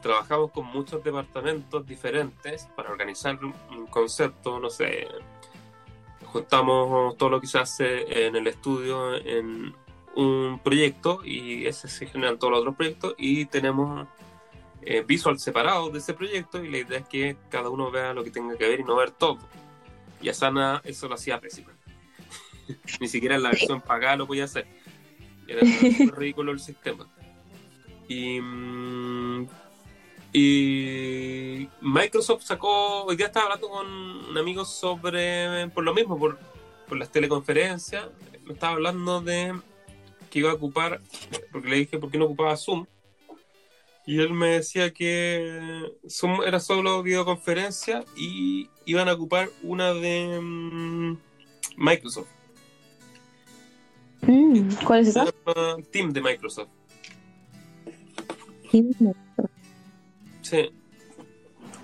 trabajamos 0.00 0.50
con 0.52 0.66
muchos 0.66 1.02
departamentos 1.02 1.86
diferentes 1.86 2.68
para 2.76 2.90
organizar 2.90 3.38
un 3.42 3.86
concepto, 3.86 4.60
no 4.60 4.70
sé, 4.70 5.08
juntamos 6.32 7.16
todo 7.16 7.30
lo 7.30 7.40
que 7.40 7.46
se 7.46 7.58
hace 7.58 8.26
en 8.26 8.36
el 8.36 8.46
estudio 8.46 9.14
en 9.14 9.74
un 10.14 10.60
proyecto 10.62 11.20
y 11.24 11.66
ese 11.66 11.88
se 11.88 12.06
generan 12.06 12.38
todos 12.38 12.52
los 12.52 12.60
otros 12.60 12.76
proyectos 12.76 13.14
y 13.18 13.46
tenemos 13.46 14.06
eh, 14.82 15.02
visual 15.06 15.38
separados 15.38 15.92
de 15.92 15.98
ese 15.98 16.14
proyecto 16.14 16.62
y 16.62 16.70
la 16.70 16.78
idea 16.78 16.98
es 16.98 17.08
que 17.08 17.36
cada 17.48 17.70
uno 17.70 17.90
vea 17.90 18.12
lo 18.14 18.24
que 18.24 18.30
tenga 18.30 18.56
que 18.56 18.68
ver 18.68 18.80
y 18.80 18.84
no 18.84 18.96
ver 18.96 19.10
todo. 19.10 19.38
Y 20.20 20.28
Asana 20.28 20.80
eso 20.84 21.08
lo 21.08 21.14
hacía 21.14 21.40
pésimo. 21.40 21.68
Ni 23.00 23.08
siquiera 23.08 23.36
en 23.36 23.42
la 23.42 23.50
versión 23.50 23.80
pagada 23.80 24.16
lo 24.16 24.26
podía 24.26 24.44
hacer. 24.44 24.66
Era 25.46 25.60
ridículo 26.16 26.52
el 26.52 26.60
sistema. 26.60 27.06
Y, 28.08 28.40
mm, 28.40 29.46
y 30.32 31.68
Microsoft 31.80 32.42
sacó, 32.42 33.04
hoy 33.04 33.16
día 33.16 33.26
estaba 33.26 33.46
hablando 33.46 33.68
con 33.68 33.86
un 33.86 34.38
amigo 34.38 34.64
sobre, 34.64 35.68
por 35.68 35.84
lo 35.84 35.94
mismo, 35.94 36.18
por, 36.18 36.38
por 36.88 36.98
las 36.98 37.10
teleconferencias, 37.10 38.08
me 38.44 38.52
estaba 38.52 38.74
hablando 38.74 39.20
de 39.20 39.58
que 40.30 40.40
iba 40.40 40.50
a 40.50 40.54
ocupar, 40.54 41.00
porque 41.52 41.68
le 41.68 41.76
dije 41.76 41.98
por 41.98 42.10
qué 42.10 42.18
no 42.18 42.26
ocupaba 42.26 42.56
Zoom, 42.56 42.86
y 44.06 44.20
él 44.20 44.32
me 44.32 44.48
decía 44.48 44.92
que 44.92 45.92
Zoom 46.08 46.42
era 46.42 46.60
solo 46.60 47.02
videoconferencia 47.02 48.04
y 48.16 48.70
iban 48.86 49.08
a 49.08 49.12
ocupar 49.12 49.50
una 49.62 49.92
de 49.92 50.40
mm, 50.40 51.18
Microsoft, 51.76 52.28
Mm, 54.22 54.70
¿Cuál 54.84 55.00
es 55.00 55.08
esa? 55.08 55.26
se 55.26 55.32
llama 55.46 55.76
Team 55.90 56.12
de 56.12 56.20
Microsoft. 56.20 56.68
Sí. 60.48 60.70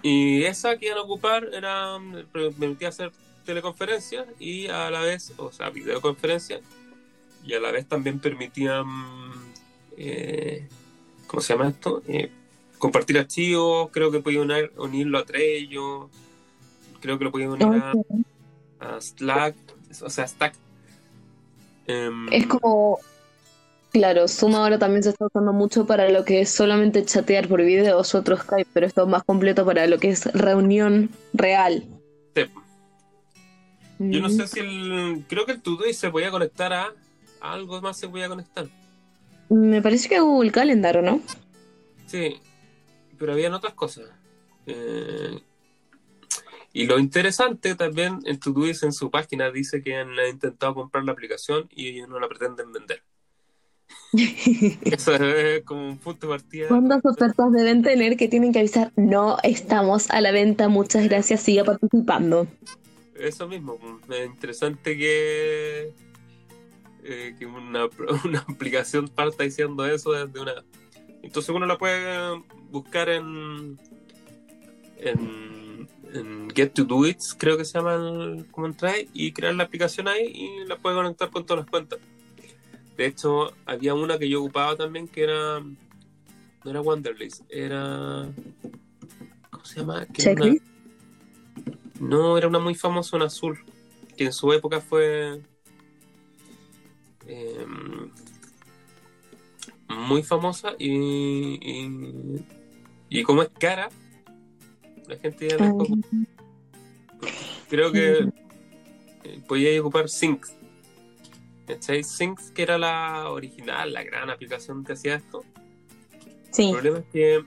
Y 0.03 0.45
esa 0.45 0.77
que 0.77 0.87
iban 0.87 0.99
a 0.99 1.03
ocupar 1.03 1.49
era 1.53 1.99
me 1.99 2.25
permitía 2.25 2.89
hacer 2.89 3.13
teleconferencias 3.45 4.27
y 4.39 4.69
a 4.69 4.91
la 4.91 5.01
vez, 5.01 5.33
o 5.37 5.53
sea, 5.53 5.71
videoconferencias, 5.71 6.61
y 7.45 7.53
a 7.53 7.61
la 7.61 7.71
vez 7.71 7.87
también 7.87 8.19
permitían, 8.19 8.87
eh, 9.99 10.67
¿cómo 11.27 11.43
se 11.43 11.53
llama 11.53 11.69
esto? 11.69 12.03
Eh, 12.09 12.31
compartir 12.79 13.19
archivos, 13.19 13.91
creo 13.93 14.11
que 14.11 14.21
podía 14.21 14.41
unir, 14.41 14.73
unirlo 14.77 15.19
a 15.19 15.25
Trello, 15.25 16.09
creo 17.01 17.19
que 17.19 17.25
lo 17.25 17.33
podía 17.33 17.51
unir 17.51 17.67
a, 17.67 17.93
a 18.81 19.01
Slack, 19.01 19.57
o 20.03 20.11
sea, 20.11 20.27
Stack. 20.27 20.55
Em, 21.87 22.33
Es 22.33 22.47
como, 22.47 22.99
claro, 23.95 24.29
Zoom 24.29 24.57
ahora 24.57 24.79
también 24.79 25.03
se 25.03 25.11
está 25.11 25.27
usando 25.27 25.53
mucho 25.55 25.87
para 25.87 26.11
lo 26.11 26.25
que 26.27 26.43
es 26.43 26.51
solamente 26.51 27.05
chatear 27.05 27.49
por 27.49 27.63
videos 27.63 28.15
o 28.15 28.19
otro 28.19 28.37
Skype, 28.37 28.71
pero 28.75 28.87
esto 28.87 29.05
es 29.05 29.09
más 29.09 29.25
completo 29.25 29.65
para 29.65 29.87
lo 29.87 29.99
que 29.99 30.11
es 30.11 30.27
reunión 30.35 31.19
real. 31.33 31.91
sí. 32.35 32.43
Yo 34.11 34.21
no 34.21 34.29
Mm. 34.29 34.31
sé 34.31 34.49
si 34.49 34.61
el. 34.61 35.25
Creo 35.29 35.47
que 35.47 35.53
el 35.53 35.63
Todoist 35.63 36.01
se 36.01 36.11
podía 36.11 36.31
conectar 36.31 36.73
a, 36.73 36.97
algo 37.41 37.81
más, 37.81 37.99
se 37.99 38.09
podía 38.09 38.29
conectar. 38.29 38.71
Me 39.49 39.81
parece 39.83 40.09
que 40.09 40.21
Google 40.21 40.53
Calendar, 40.53 40.99
¿o 40.99 41.03
no? 41.03 41.23
Sí, 42.07 42.43
pero 43.19 43.33
habían 43.33 43.55
otras 43.55 43.75
cosas. 43.75 44.11
Eh, 44.67 45.41
Y 46.73 46.87
lo 46.87 46.99
interesante 46.99 47.75
también, 47.77 48.21
en 48.25 48.41
Todoist 48.41 48.83
en 48.83 48.93
su 48.93 49.11
página 49.11 49.51
dice 49.51 49.83
que 49.83 49.97
han 49.97 50.11
intentado 50.31 50.75
comprar 50.75 51.05
la 51.05 51.13
aplicación 51.13 51.69
y 51.71 51.89
ellos 51.91 52.09
no 52.09 52.19
la 52.21 52.29
pretenden 52.29 52.73
vender. 52.73 53.03
Eso 54.85 55.15
es 55.15 55.63
como 55.65 55.89
un 55.89 55.99
punto 55.99 56.27
de 56.27 56.33
partida. 56.35 56.69
¿Cuántas 56.69 57.05
ofertas 57.05 57.53
deben 57.53 57.83
tener 57.83 58.17
que 58.17 58.29
tienen 58.29 58.53
que 58.53 58.61
avisar? 58.61 58.93
No 58.97 59.39
estamos 59.43 60.11
a 60.11 60.21
la 60.21 60.31
venta, 60.31 60.69
muchas 60.69 61.09
gracias, 61.09 61.41
siga 61.41 61.65
participando. 61.65 62.47
Eso 63.19 63.49
mismo, 63.49 63.77
pues, 63.77 64.21
es 64.21 64.27
interesante 64.27 64.97
que, 64.97 65.93
eh, 67.03 67.35
que 67.39 67.47
una, 67.47 67.89
una 68.25 68.39
aplicación 68.41 69.09
parta 69.09 69.45
diciendo 69.45 69.85
eso 69.87 70.13
desde 70.13 70.41
una... 70.41 70.53
Entonces 71.23 71.49
uno 71.55 71.67
la 71.67 71.79
puede 71.79 72.43
buscar 72.71 73.09
en, 73.09 73.79
en, 74.99 75.89
en 76.13 76.51
Get 76.55 76.73
to 76.75 76.85
Do 76.85 77.07
It, 77.07 77.19
creo 77.39 77.57
que 77.57 77.65
se 77.65 77.79
llama 77.79 77.95
el, 77.95 78.47
como 78.51 78.73
trae, 78.75 79.09
y 79.13 79.33
crear 79.33 79.55
la 79.55 79.65
aplicación 79.65 80.07
ahí 80.07 80.27
y 80.27 80.67
la 80.67 80.77
puede 80.77 80.97
conectar 80.97 81.31
con 81.31 81.47
todas 81.47 81.65
las 81.65 81.71
cuentas. 81.71 81.99
De 82.97 83.07
hecho, 83.07 83.53
había 83.67 83.95
una 83.95 84.19
que 84.19 84.29
yo 84.29 84.41
ocupaba 84.41 84.77
también 84.77 85.09
que 85.09 85.25
era. 85.25 85.61
No 85.61 86.71
era 86.71 86.81
Wanderlist, 86.81 87.43
era. 87.49 88.29
¿Cómo 89.51 89.65
se 89.65 89.81
llama? 89.81 90.07
Que 90.07 90.23
era 90.23 90.43
una- 90.45 90.55
no, 92.01 92.39
era 92.39 92.49
una 92.49 92.59
muy 92.59 92.75
famosa, 92.75 93.17
una 93.17 93.27
azul. 93.27 93.59
Que 94.17 94.25
en 94.27 94.33
su 94.33 94.53
época 94.53 94.81
fue. 94.81 95.41
eh, 97.27 97.67
muy 99.89 100.23
famosa 100.23 100.75
y, 100.79 100.89
y. 100.91 102.45
y 103.09 103.23
como 103.23 103.43
es 103.43 103.51
cara, 103.59 103.89
la 105.09 105.17
gente 105.19 105.49
ya 105.49 105.57
la 105.59 105.67
Ah. 105.69 105.75
Creo 107.71 107.91
que 107.93 108.29
podía 109.49 109.81
ocupar 109.81 110.09
Sync. 110.09 110.47
¿Cachai? 111.67 112.05
Sync, 112.05 112.41
que 112.53 112.63
era 112.63 112.79
la 112.79 113.31
original, 113.31 113.93
la 113.93 114.03
gran 114.03 114.31
aplicación 114.31 114.85
que 114.85 114.93
hacía 114.93 115.17
esto. 115.17 115.45
Sí, 116.51 116.67
El 116.67 116.73
problema 116.73 116.99
es 116.99 117.07
que 117.07 117.45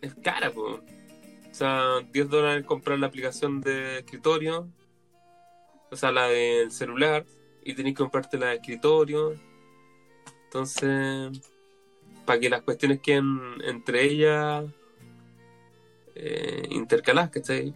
es 0.00 0.14
cara, 0.22 0.50
pues. 0.50 0.80
O 1.50 1.54
sea, 1.54 2.00
10 2.10 2.28
dólares 2.30 2.64
comprar 2.64 2.98
la 2.98 3.06
aplicación 3.06 3.60
de 3.60 3.98
escritorio, 3.98 4.68
o 5.90 5.96
sea, 5.96 6.10
la 6.10 6.26
del 6.28 6.72
celular, 6.72 7.26
y 7.62 7.74
tenés 7.74 7.92
que 7.92 7.98
comprarte 7.98 8.38
la 8.38 8.46
de 8.48 8.54
escritorio. 8.54 9.34
Entonces, 10.44 11.30
para 12.24 12.40
que 12.40 12.48
las 12.48 12.62
cuestiones 12.62 13.00
queden 13.00 13.38
entre 13.64 14.04
ellas 14.04 14.64
eh, 16.14 16.62
intercaladas, 16.70 17.30
¿cachai? 17.30 17.74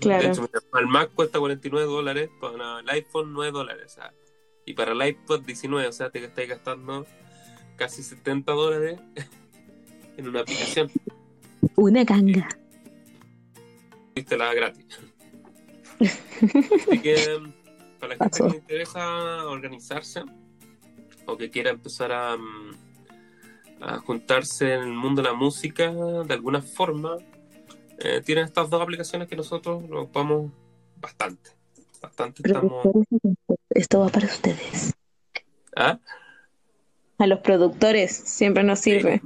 Claro. 0.00 0.22
De 0.22 0.28
hecho, 0.28 0.50
el 0.78 0.86
Mac 0.86 1.10
cuesta 1.14 1.38
49 1.38 1.86
dólares, 1.86 2.30
para 2.40 2.80
el 2.80 2.88
iPhone 2.88 3.32
9 3.32 3.52
dólares, 3.52 3.92
sea, 3.92 4.12
y 4.64 4.74
para 4.74 4.92
el 4.92 5.06
iPod 5.06 5.42
19, 5.42 5.88
o 5.88 5.92
sea, 5.92 6.10
te 6.10 6.24
estáis 6.24 6.48
gastando 6.48 7.06
casi 7.76 8.02
70 8.02 8.52
dólares 8.52 9.00
en 10.16 10.28
una 10.28 10.40
aplicación. 10.40 10.90
una 11.76 12.04
ganga. 12.04 12.48
Viste 14.14 14.36
la 14.36 14.54
gratis. 14.54 14.86
Así 16.00 17.00
que 17.00 17.38
para 17.98 18.16
la 18.16 18.24
gente 18.24 18.38
que 18.38 18.48
le 18.48 18.56
interesa 18.56 19.46
organizarse 19.46 20.22
o 21.26 21.36
que 21.36 21.50
quiera 21.50 21.70
empezar 21.70 22.12
a, 22.12 22.36
mm, 22.36 22.70
a 23.80 23.98
juntarse 23.98 24.74
en 24.74 24.82
el 24.82 24.92
mundo 24.92 25.22
de 25.22 25.28
la 25.28 25.34
música 25.34 25.92
de 25.92 26.34
alguna 26.34 26.62
forma, 26.62 27.16
eh, 28.00 28.22
tienen 28.24 28.44
estas 28.44 28.70
dos 28.70 28.80
aplicaciones 28.80 29.28
que 29.28 29.36
nosotros 29.36 29.88
lo 29.88 30.02
ocupamos 30.02 30.52
bastante. 30.96 31.50
Bastante 32.00 32.42
estamos. 32.44 32.82
Productores, 32.82 33.06
Esto 33.70 34.00
va 34.00 34.08
para 34.08 34.26
ustedes. 34.26 34.94
¿Ah? 35.76 35.98
A 37.18 37.26
los 37.26 37.40
productores 37.40 38.10
siempre 38.10 38.62
nos 38.62 38.80
sirve. 38.80 39.20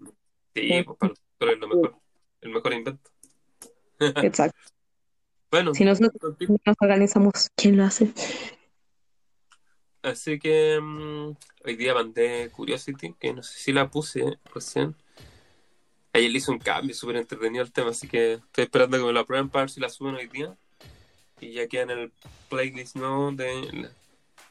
Sí, 0.55 0.83
pues 0.85 0.99
para 0.99 1.13
nosotros 1.13 1.53
es 1.53 1.59
lo 1.59 1.69
mejor. 1.69 1.97
El 2.41 2.51
mejor 2.51 2.73
invento. 2.75 3.11
Exacto. 4.01 4.59
Bueno, 5.51 5.73
Si 5.73 5.85
nosotros 5.85 6.37
no 6.41 6.57
nos 6.67 6.77
organizamos, 6.81 7.51
¿quién 7.55 7.77
lo 7.77 7.85
hace? 7.85 8.13
Así 10.03 10.39
que 10.39 10.81
mm, 10.83 11.37
hoy 11.65 11.77
día 11.77 11.95
mandé 11.95 12.51
Curiosity, 12.51 13.15
que 13.15 13.33
no 13.33 13.43
sé 13.43 13.59
si 13.59 13.73
la 13.73 13.89
puse 13.89 14.39
recién. 14.53 14.97
Ayer 16.15 16.31
le 16.31 16.39
hice 16.39 16.53
un 16.53 16.61
cambio 16.61 16.95
súper 16.95 17.17
entretenido 17.17 17.65
al 17.65 17.73
tema, 17.73 17.91
así 17.91 18.07
que 18.07 18.35
estoy 18.35 18.65
esperando 18.65 18.97
que 18.97 19.05
me 19.05 19.13
lo 19.13 19.19
aprueben 19.19 19.49
para 19.49 19.65
ver 19.65 19.71
si 19.71 19.81
la 19.81 19.89
suben 19.89 20.15
hoy 20.15 20.29
día. 20.29 20.57
Y 21.41 21.55
ya 21.55 21.67
queda 21.67 21.83
en 21.83 21.91
el 21.91 22.13
playlist 22.49 22.95
nuevo 22.95 23.33
de 23.33 23.91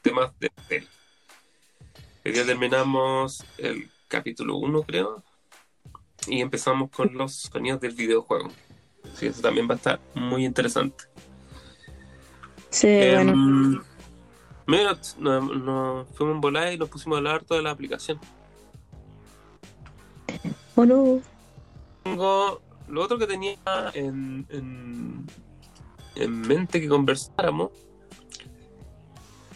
temas 0.02 0.38
de 0.38 0.50
tele. 0.68 0.86
Hoy 2.22 2.32
día 2.32 2.44
terminamos 2.44 3.42
el 3.56 3.90
capítulo 4.08 4.56
1, 4.56 4.82
creo. 4.82 5.22
Y 6.26 6.42
empezamos 6.42 6.90
con 6.90 7.14
los 7.14 7.32
sonidos 7.34 7.80
del 7.80 7.94
videojuego. 7.94 8.50
Así 9.04 9.20
que 9.20 9.26
eso 9.28 9.40
también 9.40 9.66
va 9.66 9.72
a 9.72 9.76
estar 9.78 10.00
muy 10.14 10.44
interesante. 10.44 11.04
Sí, 12.68 12.88
Em, 12.88 13.24
bueno. 13.26 13.84
Mira, 14.66 14.92
nos 14.92 15.16
no, 15.18 16.06
fuimos 16.12 16.34
en 16.34 16.40
volada 16.42 16.72
y 16.74 16.76
nos 16.76 16.90
pusimos 16.90 17.16
a 17.16 17.18
hablar 17.20 17.42
toda 17.44 17.62
la 17.62 17.70
aplicación. 17.70 18.20
¿O 20.74 20.84
no? 20.84 21.22
Tengo 22.04 22.60
lo 22.88 23.02
otro 23.02 23.18
que 23.18 23.26
tenía 23.26 23.56
en, 23.94 24.46
en, 24.50 25.26
en 26.16 26.40
mente 26.42 26.80
que 26.80 26.88
conversáramos 26.88 27.70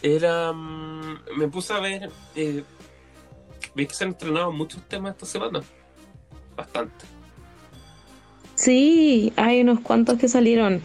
era. 0.01 0.51
mm, 0.51 1.19
Me 1.37 1.47
puse 1.47 1.73
a 1.73 1.79
ver. 1.79 2.09
Eh, 2.35 2.63
¿Ves 3.75 3.87
que 3.87 3.93
se 3.93 4.03
han 4.03 4.09
estrenado 4.11 4.51
muchos 4.51 4.81
temas 4.87 5.11
esta 5.13 5.25
semana? 5.25 5.61
Bastante. 6.57 7.05
Sí, 8.55 9.31
hay 9.37 9.61
unos 9.61 9.79
cuantos 9.79 10.17
que 10.17 10.27
salieron. 10.27 10.81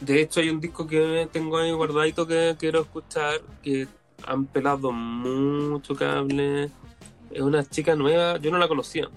De 0.00 0.22
hecho, 0.22 0.40
hay 0.40 0.48
un 0.48 0.60
disco 0.60 0.86
que 0.86 1.28
tengo 1.32 1.58
ahí 1.58 1.72
guardadito 1.72 2.26
que 2.26 2.54
quiero 2.58 2.82
escuchar, 2.82 3.40
que 3.62 3.88
han 4.26 4.46
pelado 4.46 4.92
mucho 4.92 5.94
cable. 5.94 6.70
Es 7.30 7.40
una 7.42 7.68
chica 7.68 7.94
nueva, 7.96 8.38
yo 8.38 8.50
no 8.50 8.58
la 8.58 8.68
conocía. 8.68 9.08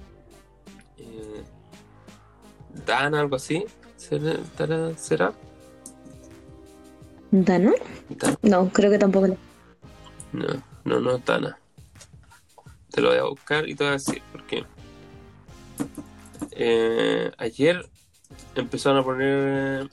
Dana, 2.86 3.20
algo 3.20 3.36
así. 3.36 3.66
¿Será? 3.98 4.96
¿Será? 4.98 5.34
¿Dana? 7.32 7.74
Dana. 8.10 8.38
No, 8.42 8.70
creo 8.70 8.92
que 8.92 8.98
tampoco. 8.98 9.38
No, 10.34 10.48
no, 10.84 11.00
no 11.00 11.18
Dana. 11.20 11.58
Te 12.92 13.02
lo 13.02 13.10
voy 13.10 13.18
a 13.18 13.24
buscar 13.24 13.70
y 13.70 13.76
te 13.76 13.84
voy 13.84 13.90
a 13.90 13.94
decir 13.94 14.22
porque 14.32 14.66
eh, 16.52 17.32
ayer 17.38 17.90
empezaron 18.56 19.00
a 19.00 19.04
poner 19.04 19.90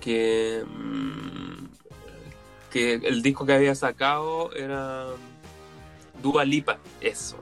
que 0.00 0.64
mm, 0.64 1.66
que 2.70 2.94
el 2.94 3.22
disco 3.22 3.46
que 3.46 3.54
había 3.54 3.74
sacado 3.74 4.52
era 4.52 5.06
Dua 6.22 6.44
Lipa, 6.44 6.78
eso. 7.00 7.36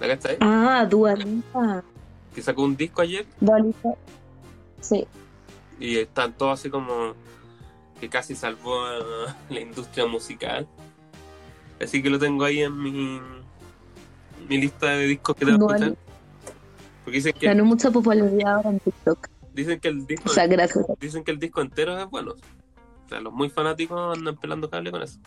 ¿La 0.00 0.12
está 0.12 0.30
ahí? 0.30 0.36
Ah, 0.40 0.86
Dua 0.88 1.14
Lipa. 1.14 1.84
Que 2.34 2.42
sacó 2.42 2.62
un 2.62 2.76
disco 2.76 3.02
ayer 3.02 3.26
Lipa. 3.40 3.94
Sí. 4.80 5.06
y 5.78 5.96
están 5.98 6.32
todos 6.34 6.60
así 6.60 6.68
como 6.68 7.14
que 8.00 8.08
casi 8.08 8.34
salvó 8.34 8.84
a 8.84 9.36
la 9.50 9.60
industria 9.60 10.06
musical. 10.06 10.66
Así 11.80 12.02
que 12.02 12.10
lo 12.10 12.18
tengo 12.18 12.44
ahí 12.44 12.60
en 12.62 12.76
mi, 12.76 13.20
mi 14.48 14.58
lista 14.58 14.90
de 14.90 15.06
discos 15.06 15.36
que 15.36 15.44
te 15.46 15.52
voy 15.52 15.72
a 15.72 15.76
escuchar. 15.76 15.96
Porque 17.04 17.16
dicen 17.18 17.32
que, 17.34 17.46
Ganó 17.46 17.64
mucha 17.64 17.90
popularidad 17.90 18.54
ahora 18.54 18.70
en 18.70 18.80
TikTok. 18.80 19.28
dicen 19.52 19.78
que 19.80 19.88
el 19.88 20.06
disco 20.06 20.30
O 20.30 20.32
sea, 20.32 20.46
gracias. 20.46 20.86
dicen 21.00 21.22
que 21.24 21.30
el 21.32 21.38
disco 21.38 21.60
entero 21.60 21.98
es 21.98 22.08
bueno. 22.08 22.32
O 22.32 23.08
sea, 23.08 23.20
los 23.20 23.32
muy 23.32 23.50
fanáticos 23.50 24.16
andan 24.16 24.36
pelando 24.36 24.70
cable 24.70 24.90
con 24.90 25.02
eso. 25.02 25.18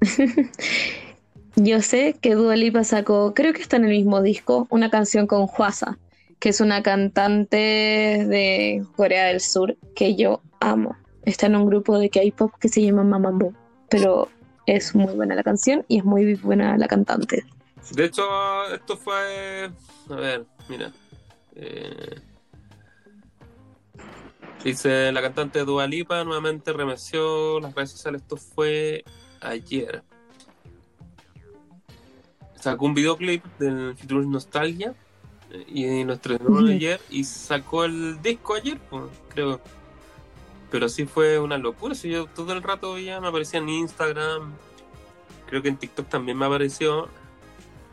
Yo 1.56 1.82
sé 1.82 2.16
que 2.20 2.34
Dua 2.34 2.56
Lipa 2.56 2.84
sacó, 2.84 3.34
creo 3.34 3.52
que 3.52 3.62
está 3.62 3.76
en 3.76 3.84
el 3.84 3.90
mismo 3.90 4.22
disco, 4.22 4.66
una 4.70 4.90
canción 4.90 5.26
con 5.26 5.46
Hwasa, 5.46 5.98
que 6.38 6.50
es 6.50 6.60
una 6.60 6.82
cantante 6.82 7.56
de 7.56 8.84
Corea 8.96 9.26
del 9.26 9.40
Sur 9.40 9.76
que 9.94 10.16
yo 10.16 10.42
amo. 10.60 10.96
Está 11.24 11.46
en 11.46 11.56
un 11.56 11.66
grupo 11.66 11.98
de 11.98 12.08
K-pop 12.08 12.52
que 12.58 12.68
se 12.68 12.82
llama 12.82 13.04
Mamambo, 13.04 13.52
pero 13.88 14.28
es 14.66 14.94
muy 14.94 15.12
buena 15.14 15.34
la 15.34 15.42
canción 15.42 15.84
y 15.88 15.98
es 15.98 16.04
muy 16.04 16.34
buena 16.34 16.78
la 16.78 16.86
cantante. 16.86 17.44
De 17.92 18.04
hecho, 18.04 18.22
esto 18.72 18.96
fue. 18.96 19.70
A 20.08 20.14
ver, 20.14 20.46
mira. 20.68 20.92
Eh, 21.56 22.20
dice 24.64 25.10
la 25.12 25.20
cantante 25.20 25.64
Dua 25.64 25.86
Lipa 25.86 26.22
nuevamente 26.24 26.72
remeció 26.72 27.60
las 27.60 27.74
redes 27.74 27.90
sociales. 27.90 28.22
Esto 28.22 28.36
fue 28.36 29.04
ayer. 29.40 30.02
Sacó 32.60 32.84
un 32.84 32.94
videoclip 32.94 33.44
del 33.58 33.96
Future 33.96 34.26
Nostalgia 34.26 34.94
y 35.68 36.04
lo 36.04 36.12
estrenó 36.12 36.58
ayer 36.68 37.00
y 37.10 37.24
sacó 37.24 37.84
el 37.84 38.20
disco 38.22 38.54
ayer, 38.54 38.78
pues, 38.90 39.04
creo. 39.28 39.60
Pero 40.70 40.88
sí 40.88 41.06
fue 41.06 41.38
una 41.38 41.58
locura. 41.58 41.94
Si 41.94 42.10
yo 42.10 42.26
todo 42.26 42.52
el 42.52 42.62
rato 42.62 42.96
ya 42.98 43.20
me 43.20 43.28
aparecía 43.28 43.58
en 43.58 43.68
Instagram, 43.68 44.52
creo 45.46 45.62
que 45.62 45.68
en 45.68 45.76
TikTok 45.76 46.08
también 46.08 46.38
me 46.38 46.46
apareció. 46.46 47.08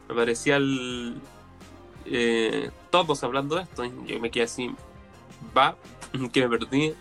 Me 0.08 0.14
aparecía 0.14 0.58
el, 0.58 1.20
eh, 2.06 2.70
todos 2.92 3.24
hablando 3.24 3.56
de 3.56 3.64
esto. 3.64 3.84
Yo 4.06 4.20
me 4.20 4.30
quedé 4.30 4.44
así, 4.44 4.74
va, 5.58 5.76
que 6.32 6.48
me 6.48 6.58
perdí. 6.58 6.94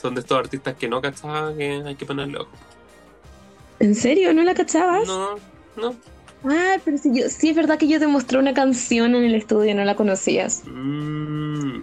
Son 0.00 0.14
de 0.14 0.20
estos 0.20 0.38
artistas 0.38 0.74
que 0.74 0.88
no 0.88 1.00
cachaba 1.00 1.54
que 1.54 1.82
hay 1.84 1.94
que 1.94 2.06
ponerle 2.06 2.38
ojo. 2.38 2.50
¿En 3.78 3.94
serio? 3.94 4.32
¿No 4.32 4.42
la 4.42 4.54
cachabas? 4.54 5.06
No, 5.06 5.36
no. 5.76 5.94
Ah, 6.44 6.76
pero 6.84 6.98
sí, 6.98 7.10
yo, 7.14 7.28
sí 7.28 7.50
es 7.50 7.56
verdad 7.56 7.78
que 7.78 7.86
yo 7.86 8.00
te 8.00 8.06
mostré 8.08 8.38
una 8.38 8.52
canción 8.52 9.14
en 9.14 9.24
el 9.24 9.34
estudio 9.36 9.70
y 9.70 9.74
no 9.74 9.84
la 9.84 9.94
conocías. 9.94 10.62
Mm. 10.66 11.82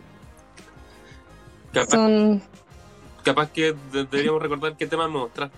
Capaz, 1.71 1.91
Son... 1.91 2.41
capaz 3.23 3.51
que 3.51 3.73
de- 3.91 4.03
deberíamos 4.05 4.41
recordar 4.41 4.75
qué 4.75 4.85
tema 4.87 5.07
me 5.07 5.17
mostraste. 5.17 5.57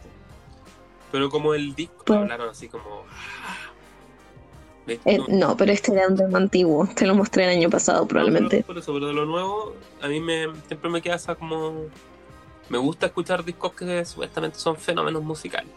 Pero 1.12 1.30
como 1.30 1.54
el 1.54 1.74
disco 1.76 2.04
Pues- 2.06 2.20
hablaron 2.20 2.50
así 2.50 2.68
como. 2.70 3.04
¿Ves? 4.86 5.00
eh, 5.06 5.18
No- 5.18 5.26
no, 5.50 5.58
pero 5.58 5.72
este 5.72 5.92
era 5.94 6.08
un 6.08 6.16
tema 6.18 6.38
antiguo. 6.38 6.88
Te 6.96 7.06
lo 7.06 7.16
mostré 7.16 7.46
el 7.46 7.58
año 7.58 7.70
pasado 7.70 8.02
no, 8.02 8.08
probablemente. 8.08 8.58
pero 8.58 8.68
por 8.68 8.78
eso, 8.78 8.94
pero 8.94 9.08
de 9.08 9.14
lo 9.14 9.26
nuevo, 9.26 9.76
a 10.02 10.08
mí 10.08 10.20
me 10.20 10.48
siempre 10.68 10.90
me 10.90 11.02
queda 11.02 11.16
esa 11.16 11.36
como. 11.36 11.86
Me 12.70 12.78
gusta 12.78 13.08
escuchar 13.08 13.44
discos 13.44 13.74
que 13.74 14.06
supuestamente 14.06 14.58
son 14.58 14.76
fenómenos 14.78 15.24
musicales. 15.24 15.72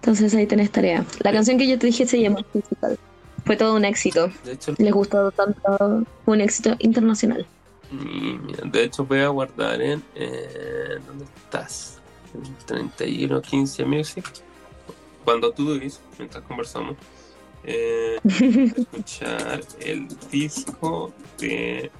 Entonces 0.00 0.34
ahí 0.34 0.46
tenés 0.46 0.70
tarea. 0.70 1.04
La 1.20 1.32
canción 1.32 1.58
que 1.58 1.66
yo 1.68 1.78
te 1.78 1.86
dije 1.86 2.06
se 2.06 2.20
llama 2.20 2.40
Physical. 2.52 2.98
Fue 3.44 3.56
todo 3.56 3.74
un 3.74 3.84
éxito. 3.84 4.30
De 4.44 4.52
hecho, 4.52 4.74
Les 4.78 4.92
gustó 4.92 5.30
tanto. 5.32 6.04
Fue 6.24 6.34
un 6.34 6.40
éxito 6.40 6.74
internacional. 6.78 7.46
mira, 7.90 8.60
de 8.64 8.84
hecho 8.84 9.04
voy 9.04 9.20
a 9.20 9.28
guardar 9.28 9.80
en. 9.80 10.02
eh, 10.14 10.98
¿Dónde 11.06 11.24
estás? 11.24 11.98
En 12.34 12.56
31 12.66 13.40
15 13.40 13.84
Music. 13.84 14.24
Cuando 15.24 15.50
tú 15.52 15.74
dices, 15.78 16.00
mientras 16.18 16.42
conversamos. 16.44 16.96
Eh, 17.64 18.18
escuchar 18.24 19.60
el 19.80 20.06
disco 20.30 21.12
de 21.38 21.90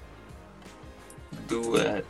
Dua 1.48 2.02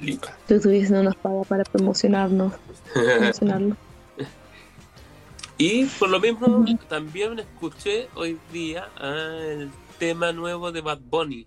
Lipa. 0.00 0.36
Tú 0.46 0.60
tuviste 0.60 0.92
no 0.92 1.02
nos 1.04 1.16
paga 1.16 1.42
para 1.44 1.64
promocionarnos. 1.64 2.52
promocionarlo. 2.94 3.76
Y 5.62 5.84
por 5.98 6.08
lo 6.10 6.18
mismo 6.18 6.64
también 6.88 7.38
escuché 7.38 8.08
hoy 8.16 8.36
día 8.52 8.88
ah, 8.96 9.38
el 9.48 9.70
tema 9.98 10.32
nuevo 10.32 10.72
de 10.72 10.80
Bad 10.80 10.98
Bunny. 11.00 11.46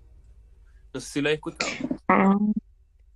No 0.94 1.02
sé 1.02 1.10
si 1.10 1.22
lo 1.22 1.28
has 1.28 1.36
escuchado. 1.36 1.72
Ah, 2.08 2.38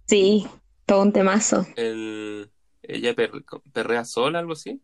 sí, 0.08 0.46
todo 0.86 1.04
un 1.04 1.14
temazo. 1.14 1.66
El, 1.78 2.52
ella 2.84 3.16
per- 3.16 3.32
perrea 3.72 4.04
sola, 4.04 4.40
algo 4.40 4.52
así. 4.54 4.82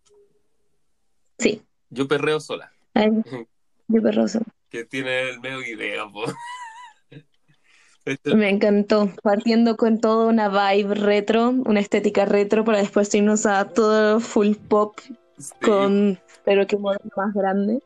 Sí. 1.37 1.61
Yo 1.89 2.07
perreo 2.07 2.39
sola. 2.39 2.71
Ay, 2.93 3.09
qué 3.91 4.01
perroso. 4.01 4.39
Que 4.69 4.85
tiene 4.85 5.29
el 5.31 5.41
medio 5.41 5.59
video, 5.59 6.11
po. 6.13 6.23
Este- 8.05 8.35
Me 8.35 8.49
encantó. 8.49 9.11
Partiendo 9.23 9.75
con 9.75 9.99
toda 9.99 10.27
una 10.27 10.47
vibe 10.47 10.93
retro, 10.95 11.49
una 11.49 11.79
estética 11.81 12.23
retro, 12.23 12.63
para 12.63 12.77
después 12.77 13.13
irnos 13.15 13.45
a 13.45 13.67
todo 13.67 14.19
full 14.21 14.53
pop 14.55 14.97
sí, 15.37 15.53
con, 15.61 16.19
pero 16.43 16.65
que 16.67 16.77
modelo 16.77 17.09
más 17.15 17.33
grande. 17.33 17.81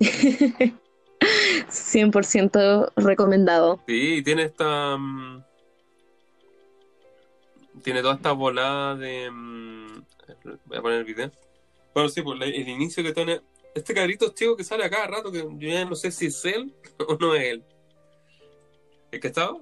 100% 1.68 2.92
recomendado. 2.96 3.80
Sí, 3.86 4.22
tiene 4.22 4.44
esta. 4.44 4.96
mm, 4.96 5.42
tiene 7.82 8.02
toda 8.02 8.14
esta 8.14 8.32
volada 8.32 8.94
de. 8.96 9.30
mm, 9.30 10.04
voy 10.66 10.78
a 10.78 10.82
poner 10.82 10.98
el 10.98 11.04
video. 11.04 11.30
Bueno, 11.94 12.08
sí, 12.08 12.22
pues 12.22 12.38
la- 12.38 12.46
el 12.46 12.68
inicio 12.68 13.02
que 13.02 13.12
tiene. 13.12 13.40
Este 13.74 13.92
cabrito 13.92 14.32
chico 14.34 14.56
que 14.56 14.64
sale 14.64 14.84
a 14.84 14.90
cada 14.90 15.06
rato, 15.06 15.30
que 15.30 15.40
yo 15.40 15.68
ya 15.68 15.84
no 15.84 15.94
sé 15.94 16.10
si 16.10 16.26
es 16.26 16.44
él 16.46 16.74
o 17.08 17.16
no 17.20 17.34
es 17.34 17.44
él. 17.44 17.64
¿El 19.10 19.20
que 19.20 19.28
estaba? 19.28 19.56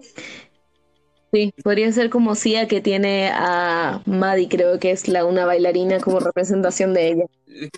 Sí, 1.35 1.53
podría 1.65 1.91
ser 1.91 2.11
como 2.11 2.37
Sia 2.37 2.69
que 2.69 2.81
tiene 2.81 3.29
a 3.33 4.01
Maddie, 4.07 4.49
creo 4.49 4.79
que 4.79 4.93
es 4.93 5.09
la 5.09 5.25
una 5.25 5.45
bailarina 5.45 5.99
como 5.99 6.21
representación 6.21 6.95
de 6.95 7.09
ella. 7.09 7.25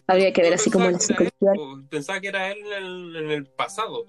Habría 0.06 0.30
que 0.34 0.42
ver 0.42 0.52
así 0.52 0.70
como 0.70 0.90
la 0.90 0.98
psicología. 0.98 1.52
Pensaba 1.88 2.20
que 2.20 2.28
era 2.28 2.52
él 2.52 2.58
en 2.66 2.84
el, 2.84 3.16
en 3.16 3.30
el 3.30 3.46
pasado. 3.46 4.04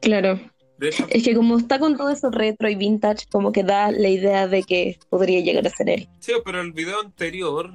Claro. 0.00 0.40
Hecho, 0.80 1.06
Es 1.08 1.22
que 1.22 1.36
como 1.36 1.56
está 1.56 1.78
con 1.78 1.96
todo 1.96 2.10
eso 2.10 2.32
retro 2.32 2.68
y 2.68 2.74
vintage, 2.74 3.26
como 3.30 3.52
que 3.52 3.62
da 3.62 3.92
la 3.92 4.08
idea 4.08 4.48
de 4.48 4.64
que 4.64 4.98
podría 5.08 5.38
llegar 5.38 5.64
a 5.64 5.70
ser 5.70 5.88
él. 5.88 6.08
Sí, 6.18 6.32
pero 6.44 6.60
el 6.60 6.72
video 6.72 6.98
anterior, 7.00 7.70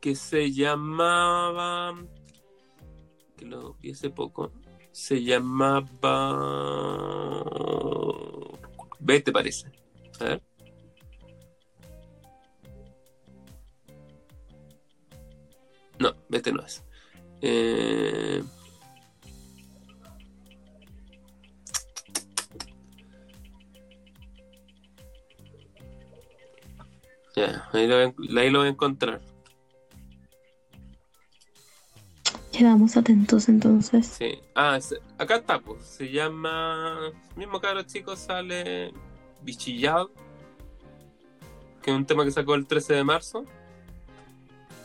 que 0.00 0.14
se 0.14 0.52
llamaba. 0.52 1.94
que 3.36 3.44
lo 3.44 3.74
vi 3.74 3.90
hace 3.90 4.08
poco, 4.08 4.50
se 4.90 5.22
llamaba. 5.22 5.82
Vete, 9.02 9.32
parece. 9.32 9.70
A 10.20 10.24
ver. 10.24 10.42
No, 15.98 16.14
vete 16.28 16.52
no 16.52 16.62
es. 16.64 16.84
Eh, 17.40 18.42
Ya, 27.34 27.66
ahí 27.72 27.86
lo, 27.86 27.96
ahí 27.96 28.50
lo 28.50 28.58
voy 28.58 28.68
a 28.68 28.70
encontrar. 28.70 29.20
Quedamos 32.52 32.96
atentos 32.96 33.48
entonces. 33.48 34.06
Sí. 34.06 34.38
Ah, 34.54 34.78
acá 35.18 35.36
está, 35.36 35.58
pues. 35.60 35.82
Se 35.84 36.10
llama. 36.10 37.10
Mismo 37.34 37.60
cabro 37.60 37.82
chico 37.82 38.14
sale 38.14 38.92
Bichillado. 39.42 40.10
Que 41.82 41.90
es 41.90 41.96
un 41.96 42.04
tema 42.06 42.24
que 42.24 42.30
sacó 42.30 42.54
el 42.54 42.66
13 42.66 42.94
de 42.94 43.04
marzo. 43.04 43.44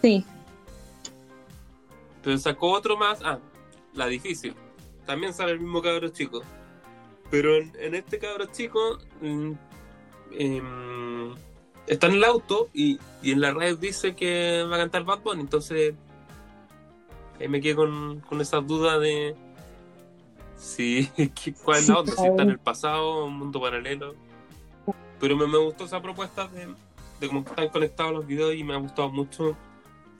Sí, 0.02 0.24
Pero 2.24 2.38
sacó 2.38 2.72
otro 2.72 2.98
más. 2.98 3.20
Ah, 3.24 3.40
La 3.94 4.08
Difícil. 4.08 4.56
También 5.06 5.34
sale 5.34 5.52
el 5.52 5.60
mismo 5.60 5.82
cabro 5.82 6.08
chico. 6.10 6.42
Pero 7.30 7.56
en, 7.58 7.74
en 7.80 7.96
este 7.96 8.18
cabro 8.18 8.46
chico. 8.46 8.98
mm, 9.22 9.52
em, 10.32 11.36
está 11.86 12.08
en 12.08 12.14
el 12.14 12.24
auto 12.24 12.70
y, 12.74 13.00
y 13.22 13.32
en 13.32 13.42
la 13.42 13.52
red 13.54 13.78
dice 13.78 14.16
que 14.16 14.64
va 14.70 14.78
a 14.78 14.80
cantar 14.80 15.04
Bad 15.04 15.20
Bunny. 15.20 15.42
Entonces. 15.42 15.96
Ahí 17.40 17.48
me 17.48 17.62
quedé 17.62 17.76
con, 17.76 18.22
con 18.22 18.42
esa 18.42 18.58
duda 18.58 19.00
de. 19.00 19.36
Si, 20.58 21.10
¿Cuál 21.64 21.80
es 21.80 21.88
la 21.88 22.00
onda? 22.00 22.12
Si 22.14 22.26
está 22.26 22.44
en 22.44 22.50
el 22.50 22.60
pasado, 22.60 23.26
un 23.26 23.38
mundo 23.38 23.62
paralelo. 23.62 24.16
Pero 25.20 25.36
me, 25.36 25.48
me 25.48 25.58
gustó 25.58 25.86
esa 25.86 26.02
propuesta 26.02 26.48
de, 26.48 26.68
de 27.20 27.28
cómo 27.28 27.42
están 27.42 27.70
conectados 27.70 28.14
los 28.14 28.28
videos 28.28 28.56
y 28.56 28.64
me 28.64 28.74
ha 28.74 28.78
gustado 28.78 29.10
mucho 29.10 29.56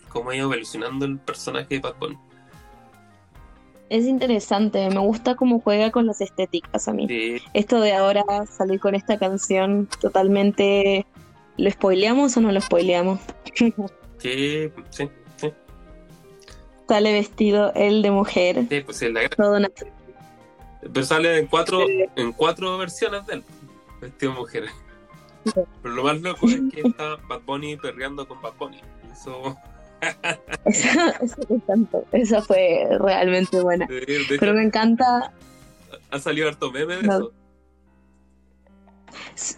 cómo 0.10 0.30
ha 0.30 0.36
ido 0.36 0.46
evolucionando 0.46 1.06
el 1.06 1.20
personaje 1.20 1.80
de 1.80 1.94
Bunny. 2.00 2.18
es 3.90 4.06
interesante. 4.06 4.90
Me 4.90 5.00
gusta 5.00 5.36
cómo 5.36 5.60
juega 5.60 5.92
con 5.92 6.06
las 6.06 6.22
estéticas 6.22 6.88
a 6.88 6.94
mí. 6.94 7.08
Sí, 7.08 7.42
Esto 7.54 7.80
de 7.80 7.94
ahora 7.94 8.24
salir 8.50 8.80
con 8.80 8.96
esta 8.96 9.18
canción 9.18 9.88
totalmente... 10.00 11.06
¿Lo 11.58 11.72
spoileamos 11.72 12.38
o 12.38 12.42
no 12.42 12.52
lo 12.52 12.62
spoileamos? 12.62 13.20
sí, 14.20 14.72
sí, 14.92 15.10
Sale 16.88 17.14
vestido 17.14 17.74
él 17.76 18.02
de 18.02 18.12
mujer. 18.12 18.66
sí, 18.70 18.82
pues 18.82 19.02
es 19.02 19.12
la 19.12 19.24
gra- 19.24 19.36
Todo 19.36 19.58
una... 19.58 19.70
Pero 20.94 21.06
sale 21.06 21.38
en 21.40 21.48
cuatro, 21.48 21.80
en 22.16 22.32
cuatro 22.32 22.78
versiones 22.78 23.26
de 23.28 23.36
él, 23.36 23.44
vestido 24.02 24.32
de 24.34 24.40
mujer. 24.40 24.66
Pero 25.82 25.96
lo 25.96 26.04
más 26.04 26.22
loco 26.22 26.48
es 26.48 26.60
que 26.74 26.82
está 26.88 27.16
Bad 27.28 27.42
Bunny 27.46 27.78
perreando 27.78 28.28
con 28.28 28.42
Bad 28.42 28.54
Bunny. 28.60 28.80
Eso, 29.12 29.58
Esa, 30.66 31.10
esa 31.22 31.36
me 31.50 31.56
encantó. 31.56 32.04
Esa 32.12 32.42
fue 32.42 32.88
realmente 33.00 33.60
buena. 33.62 33.86
de, 33.88 34.02
de 34.02 34.16
hecho, 34.16 34.36
Pero 34.40 34.54
me 34.54 34.64
encanta, 34.64 35.34
ha 36.12 36.20
salido 36.20 36.48
harto 36.48 36.72
meme 36.72 36.98
de 36.98 37.04
No. 37.04 37.18
eso. 37.18 37.34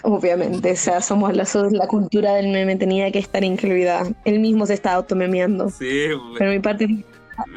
obviamente, 0.03 0.71
o 0.71 0.75
sea, 0.75 1.01
somos 1.01 1.33
la, 1.35 1.45
cultura 1.87 2.33
del 2.35 2.47
meme 2.49 2.75
tenía 2.77 3.11
que 3.11 3.19
estar 3.19 3.43
incluida. 3.43 4.03
Él 4.25 4.39
mismo 4.39 4.65
se 4.65 4.73
está 4.75 4.93
automemeando. 4.93 5.69
Sí, 5.69 6.07
Pero 6.37 6.51
mi 6.51 6.59
parte 6.59 6.87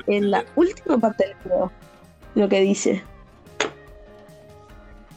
en 0.06 0.30
la 0.30 0.44
última 0.56 0.98
parte 0.98 1.26
del 1.28 1.36
video, 1.44 1.72
lo 2.34 2.48
que 2.48 2.60
dice. 2.60 3.02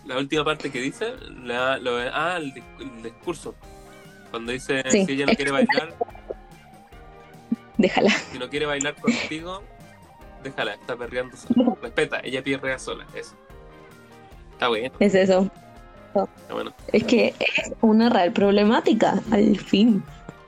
La 0.06 0.18
última 0.18 0.44
parte 0.46 0.72
que 0.72 0.80
dice, 0.80 1.14
la, 1.44 1.78
lo, 1.78 1.98
ah, 1.98 2.38
el, 2.38 2.54
dis- 2.54 2.64
el 2.80 3.04
discurso. 3.04 3.56
Cuando 4.30 4.52
dice 4.52 4.84
Sí. 4.90 5.06
si 5.06 5.14
ella 5.14 5.26
no 5.28 5.34
quiere 5.34 5.52
bailar, 5.52 5.94
Déjala. 7.78 8.10
si 8.32 8.38
no 8.40 8.50
quiere 8.50 8.66
bailar 8.66 8.96
contigo, 8.96 9.64
déjala, 10.44 10.74
está 10.76 10.96
perreando 10.96 11.36
sola. 11.38 11.76
Respeta, 11.82 12.20
ella 12.24 12.44
perrea 12.44 12.78
sola, 12.80 13.06
eso. 13.16 13.36
Está 14.54 14.70
bien, 14.70 14.92
Es 15.00 15.16
eso. 15.16 15.50
está 16.14 16.54
bueno. 16.54 16.72
Es 16.94 17.04
que 17.04 17.34
es 17.40 17.72
una 17.82 18.10
real 18.10 18.32
problemática, 18.32 19.22
al 19.32 19.58
fin. 19.58 20.04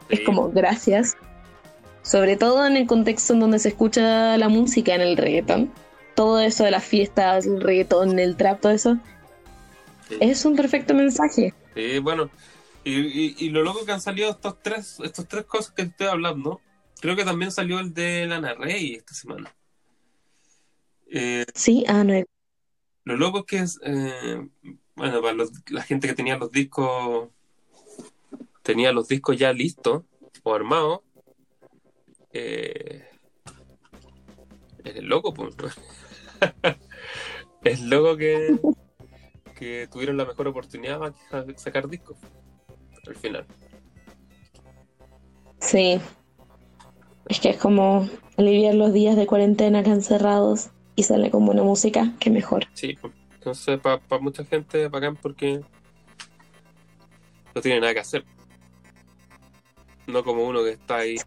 Es 0.10 0.22
como, 0.22 0.50
gracias. 0.52 1.18
Sobre 2.08 2.38
todo 2.38 2.66
en 2.66 2.78
el 2.78 2.88
contexto 2.88 3.34
en 3.34 3.42
donde 3.42 3.60
se 3.60 3.68
escucha 3.68 4.38
la 4.38 4.48
música 4.48 4.96
en 4.96 5.02
el 5.02 5.18
reggaetón. 5.18 5.74
Todo 6.16 6.40
eso 6.40 6.64
de 6.64 6.72
las 6.72 6.86
fiestas, 6.86 7.46
el 7.46 7.60
reggaetón, 7.62 8.18
el 8.18 8.38
trap, 8.38 8.62
todo 8.62 8.72
eso. 8.72 8.98
Sí. 10.08 10.16
Es 10.22 10.46
un 10.46 10.56
perfecto 10.56 10.94
mensaje. 10.94 11.54
Sí, 11.76 12.00
bueno, 12.00 12.30
y, 12.86 12.94
y, 12.94 13.36
y 13.38 13.50
lo 13.50 13.62
loco 13.62 13.86
que 13.86 13.92
han 13.92 14.00
salido 14.00 14.30
estos 14.32 14.56
tres, 14.64 15.00
estos 15.04 15.28
tres 15.28 15.44
cosas 15.44 15.74
que 15.74 15.82
estoy 15.82 16.08
hablando, 16.08 16.62
creo 17.02 17.18
que 17.18 17.26
también 17.26 17.52
salió 17.52 17.80
el 17.80 17.94
de 17.94 18.26
Lana 18.26 18.54
Rey 18.54 18.94
esta 18.96 19.14
semana. 19.14 19.54
Eh, 21.12 21.46
Sí, 21.54 21.84
ah, 21.90 22.06
no. 22.06 22.24
lo 23.04 23.18
loco 23.18 23.40
es 23.40 23.46
que 23.46 23.58
es, 23.60 23.80
eh, 23.84 24.48
bueno, 24.96 25.22
para 25.22 25.34
los- 25.34 25.52
la 25.70 25.84
gente 25.84 26.08
que 26.08 26.14
tenía 26.14 26.38
los 26.38 26.52
discos, 26.52 27.30
tenía 28.64 28.94
los 28.94 29.10
discos 29.10 29.38
ya 29.38 29.52
listos 29.52 30.04
o 30.44 30.56
armados, 30.56 31.02
eh, 32.38 33.06
es 34.84 35.04
loco, 35.04 35.34
pues. 35.34 35.56
es 37.64 37.82
loco 37.82 38.18
que, 38.18 38.58
que 39.56 39.88
tuvieron 39.92 40.18
la 40.18 40.26
mejor 40.26 40.48
oportunidad 40.48 41.00
para 41.30 41.58
sacar 41.58 41.88
discos 41.88 42.18
al 43.08 43.16
final. 43.16 43.46
Sí. 45.60 46.00
Es 47.28 47.40
que 47.40 47.50
es 47.50 47.58
como 47.58 48.08
aliviar 48.38 48.76
los 48.76 48.94
días 48.94 49.16
de 49.16 49.28
cuarentena 49.28 49.80
acá 49.80 49.92
encerrados 49.92 50.70
y 50.96 51.04
sale 51.04 51.30
con 51.30 51.46
buena 51.46 51.64
música, 51.64 52.14
que 52.20 52.30
mejor. 52.30 52.68
Sí, 52.74 52.98
pues. 53.00 53.14
entonces 53.36 53.80
para 53.80 54.00
mucha 54.22 54.46
gente 54.46 54.88
bacán 54.88 55.16
porque 55.16 55.62
no 57.54 57.62
tiene 57.62 57.82
nada 57.82 57.94
que 57.94 58.00
hacer. 58.00 58.24
No 60.06 60.24
como 60.24 60.46
uno 60.46 60.64
que 60.64 60.72
está 60.72 60.98
ahí. 60.98 61.18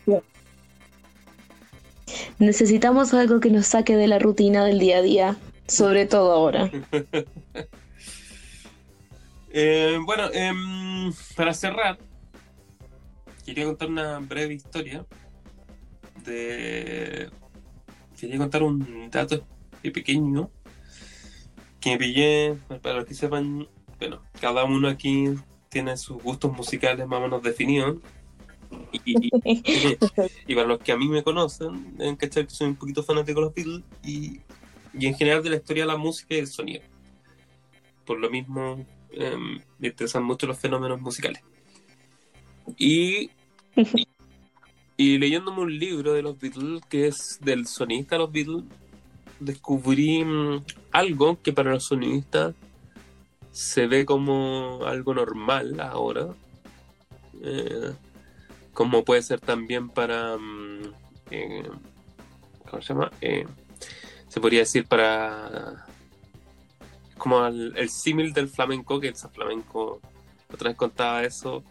Necesitamos 2.40 3.12
algo 3.12 3.38
que 3.38 3.50
nos 3.50 3.66
saque 3.66 3.96
de 3.96 4.08
la 4.08 4.18
rutina 4.18 4.64
del 4.64 4.78
día 4.78 4.96
a 4.96 5.02
día, 5.02 5.36
sobre 5.68 6.06
todo 6.06 6.32
ahora. 6.32 6.70
Eh, 9.52 9.98
bueno, 10.04 10.30
em, 10.32 11.12
para 11.34 11.52
cerrar, 11.52 11.98
quería 13.44 13.64
contar 13.64 13.88
una 13.88 14.20
breve 14.20 14.54
historia 14.54 15.04
de... 16.24 17.28
Quería 18.16 18.38
contar 18.38 18.62
un 18.62 19.10
dato 19.10 19.44
pequeño 19.82 20.52
que 21.80 21.96
pillé, 21.96 22.58
para 22.80 22.98
los 22.98 23.06
que 23.06 23.14
sepan, 23.14 23.66
bueno, 23.98 24.22
cada 24.40 24.62
uno 24.62 24.86
aquí 24.86 25.34
tiene 25.68 25.96
sus 25.96 26.22
gustos 26.22 26.52
musicales 26.52 27.08
más 27.08 27.18
o 27.18 27.22
menos 27.22 27.42
definidos. 27.42 27.96
Y, 30.46 30.54
para 30.54 30.66
los 30.66 30.78
que 30.80 30.92
a 30.92 30.96
mí 30.96 31.08
me 31.08 31.22
conocen, 31.22 31.96
deben 31.96 32.16
cachar 32.16 32.46
que 32.46 32.54
soy 32.54 32.68
un 32.68 32.76
poquito 32.76 33.02
fanático 33.02 33.40
de 33.40 33.46
los 33.46 33.54
Beatles 33.54 33.82
y, 34.04 34.40
y 34.94 35.06
en 35.06 35.14
general 35.14 35.42
de 35.42 35.50
la 35.50 35.56
historia 35.56 35.84
de 35.84 35.88
la 35.88 35.96
música 35.96 36.34
y 36.34 36.38
el 36.38 36.46
sonido. 36.46 36.82
Por 38.04 38.18
lo 38.18 38.30
mismo, 38.30 38.84
em, 39.12 39.60
me 39.78 39.88
interesan 39.88 40.24
mucho 40.24 40.46
los 40.46 40.58
fenómenos 40.58 41.00
musicales. 41.00 41.42
Y, 42.76 43.30
y, 44.96 45.18
leyéndome 45.18 45.60
un 45.60 45.78
libro 45.78 46.12
de 46.12 46.22
los 46.22 46.38
Beatles, 46.38 46.82
que 46.88 47.06
es 47.06 47.38
del 47.40 47.66
sonista 47.66 48.16
de 48.16 48.18
los 48.20 48.32
Beatles, 48.32 48.64
descubrí 49.38 50.24
mm, 50.24 50.64
algo 50.92 51.40
que 51.42 51.52
para 51.52 51.70
los 51.72 51.84
sonistas 51.84 52.54
se 53.52 53.86
ve 53.86 54.04
como 54.04 54.80
algo 54.84 55.14
normal 55.14 55.80
ahora. 55.80 56.28
Eh, 57.42 57.92
como 58.72 59.04
puede 59.04 59.22
ser 59.22 59.40
también 59.40 59.88
para... 59.88 60.36
mm, 60.36 60.94
eh, 61.30 61.68
¿Cómo 62.68 62.82
se 62.82 62.94
llama? 62.94 63.10
Eh, 63.20 63.46
se 64.28 64.40
podría 64.40 64.60
decir 64.60 64.86
para... 64.86 65.86
Como 67.18 67.46
el, 67.46 67.74
el 67.76 67.90
símil 67.90 68.32
del 68.32 68.48
flamenco, 68.48 68.98
que 68.98 69.08
el 69.08 69.14
flamenco, 69.14 70.00
otra 70.52 70.70
vez 70.70 70.76
contaba 70.76 71.22
eso, 71.24 71.62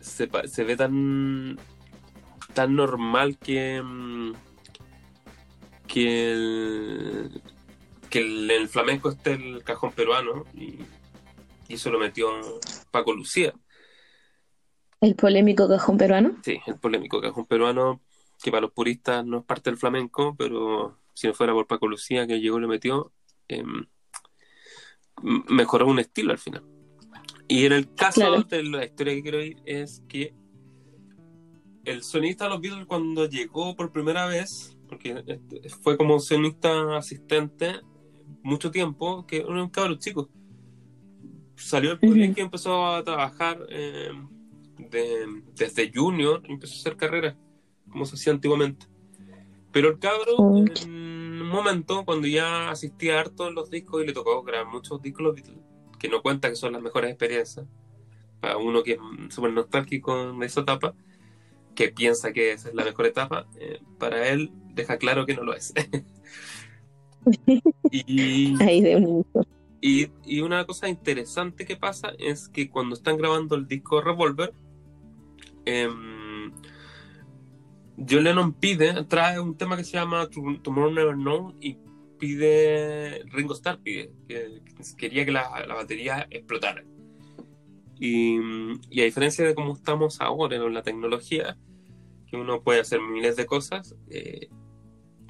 se, 0.00 0.26
ve 0.64 0.76
tan 0.76 1.58
tan 2.54 2.74
normal 2.74 3.38
que 3.38 3.80
mm, 3.82 4.32
que 5.86 6.32
el, 6.32 7.42
que 8.10 8.20
el, 8.20 8.50
el 8.50 8.68
flamenco 8.68 9.10
esté 9.10 9.32
el 9.34 9.62
cajón 9.64 9.92
peruano 9.92 10.44
y, 10.54 10.78
y 11.68 11.74
eso 11.74 11.90
lo 11.90 11.98
metió 11.98 12.28
Paco 12.90 13.12
Lucía 13.12 13.54
El 15.00 15.14
polémico 15.14 15.68
cajón 15.68 15.96
peruano. 15.96 16.36
Sí, 16.42 16.58
el 16.66 16.78
polémico 16.78 17.20
cajón 17.20 17.46
peruano, 17.46 18.00
que 18.42 18.50
para 18.50 18.62
los 18.62 18.72
puristas 18.72 19.24
no 19.24 19.38
es 19.38 19.44
parte 19.44 19.70
del 19.70 19.78
flamenco, 19.78 20.34
pero 20.36 20.98
si 21.14 21.26
no 21.26 21.34
fuera 21.34 21.52
por 21.52 21.66
Paco 21.66 21.86
Lucía 21.86 22.26
que 22.26 22.40
llegó 22.40 22.58
y 22.58 22.62
lo 22.62 22.68
metió, 22.68 23.12
em, 23.48 23.86
mejoró 25.48 25.86
un 25.86 25.98
estilo 25.98 26.32
al 26.32 26.38
final. 26.38 26.62
Y 27.48 27.64
en 27.66 27.72
el 27.72 27.94
caso 27.94 28.20
Claro. 28.20 28.42
de 28.44 28.62
la 28.64 28.84
historia 28.84 29.14
que 29.14 29.22
quiero 29.22 29.42
ir 29.42 29.56
es 29.64 30.02
que 30.08 30.34
el 31.84 32.02
sonista 32.02 32.44
de 32.44 32.50
los 32.50 32.60
Beatles 32.60 32.86
cuando 32.86 33.26
llegó 33.26 33.74
por 33.74 33.90
primera 33.92 34.26
vez, 34.26 34.76
porque 34.88 35.22
este, 35.26 35.68
fue 35.70 35.96
como 35.96 36.20
sonista 36.20 36.96
asistente 36.96 37.80
mucho 38.42 38.70
tiempo, 38.70 39.26
que 39.26 39.38
era 39.38 39.62
un 39.62 39.70
cabrón 39.70 39.98
chico. 39.98 40.28
Salió 41.56 41.90
del 41.90 41.98
Ujú. 41.98 42.08
colegio 42.14 42.34
y 42.36 42.44
empezó 42.44 42.86
a 42.86 43.02
trabajar 43.02 43.58
eh, 43.70 44.10
de- 44.78 45.42
desde 45.54 45.90
junior, 45.92 46.42
empezó 46.44 46.74
a 46.74 46.78
hacer 46.78 46.96
carrera, 46.96 47.36
como 47.90 48.04
se 48.06 48.14
hacía 48.16 48.32
antiguamente. 48.32 48.86
Pero 49.72 49.90
el 49.90 49.98
cabro, 49.98 50.36
Mm. 50.38 50.66
en 50.84 51.42
un 51.42 51.48
momento, 51.48 52.04
cuando 52.04 52.26
ya 52.26 52.70
asistía 52.70 53.20
harto 53.20 53.48
en 53.48 53.54
los 53.54 53.70
discos 53.70 54.02
y 54.02 54.06
le 54.06 54.12
tocó 54.12 54.42
grabar 54.42 54.72
muchos 54.72 55.00
discos 55.02 55.40
que 55.98 56.08
no 56.08 56.22
cuenta 56.22 56.48
que 56.48 56.56
son 56.56 56.72
las 56.72 56.82
mejores 56.82 57.10
experiencias, 57.10 57.66
para 58.40 58.56
uno 58.56 58.82
que 58.82 58.92
es 58.92 59.34
súper 59.34 59.52
nostálgico 59.52 60.32
de 60.32 60.46
esa 60.46 60.60
etapa, 60.60 60.94
que 61.74 61.88
piensa 61.90 62.32
que 62.32 62.52
esa 62.52 62.68
es 62.68 62.74
la 62.74 62.84
mejor 62.84 63.06
etapa, 63.06 63.46
eh, 63.58 63.80
para 63.98 64.28
él 64.28 64.50
deja 64.74 64.96
claro 64.96 65.26
que 65.26 65.34
no 65.34 65.42
lo 65.42 65.54
es. 65.54 65.72
y, 67.90 68.62
Ahí 68.62 68.80
de 68.80 69.24
y, 69.80 70.10
y 70.24 70.40
una 70.40 70.64
cosa 70.66 70.88
interesante 70.88 71.64
que 71.64 71.76
pasa 71.76 72.12
es 72.18 72.48
que 72.48 72.68
cuando 72.68 72.94
están 72.94 73.16
grabando 73.16 73.54
el 73.54 73.68
disco 73.68 74.00
Revolver, 74.00 74.52
em, 75.64 76.52
John 77.96 78.22
Lennon 78.24 78.52
pide, 78.52 79.04
trae 79.04 79.40
un 79.40 79.56
tema 79.56 79.76
que 79.76 79.84
se 79.84 79.92
llama 79.92 80.28
To- 80.30 80.60
Tomorrow 80.62 80.92
Never 80.92 81.14
Known 81.14 81.56
y 81.60 81.76
pide, 82.18 83.22
Ringo 83.32 83.54
Starr 83.54 83.78
pide, 83.80 84.12
que 84.28 84.62
que 84.64 84.96
quería 84.96 85.24
que 85.24 85.32
la, 85.32 85.64
la 85.66 85.74
batería 85.74 86.26
explotara. 86.30 86.84
Y, 88.00 88.38
y 88.90 89.00
a 89.00 89.04
diferencia 89.04 89.44
de 89.44 89.54
cómo 89.54 89.72
estamos 89.74 90.20
ahora 90.20 90.56
en 90.56 90.72
la 90.74 90.82
tecnología, 90.82 91.58
que 92.28 92.36
uno 92.36 92.62
puede 92.62 92.80
hacer 92.80 93.00
miles 93.00 93.36
de 93.36 93.46
cosas, 93.46 93.96
eh, 94.10 94.48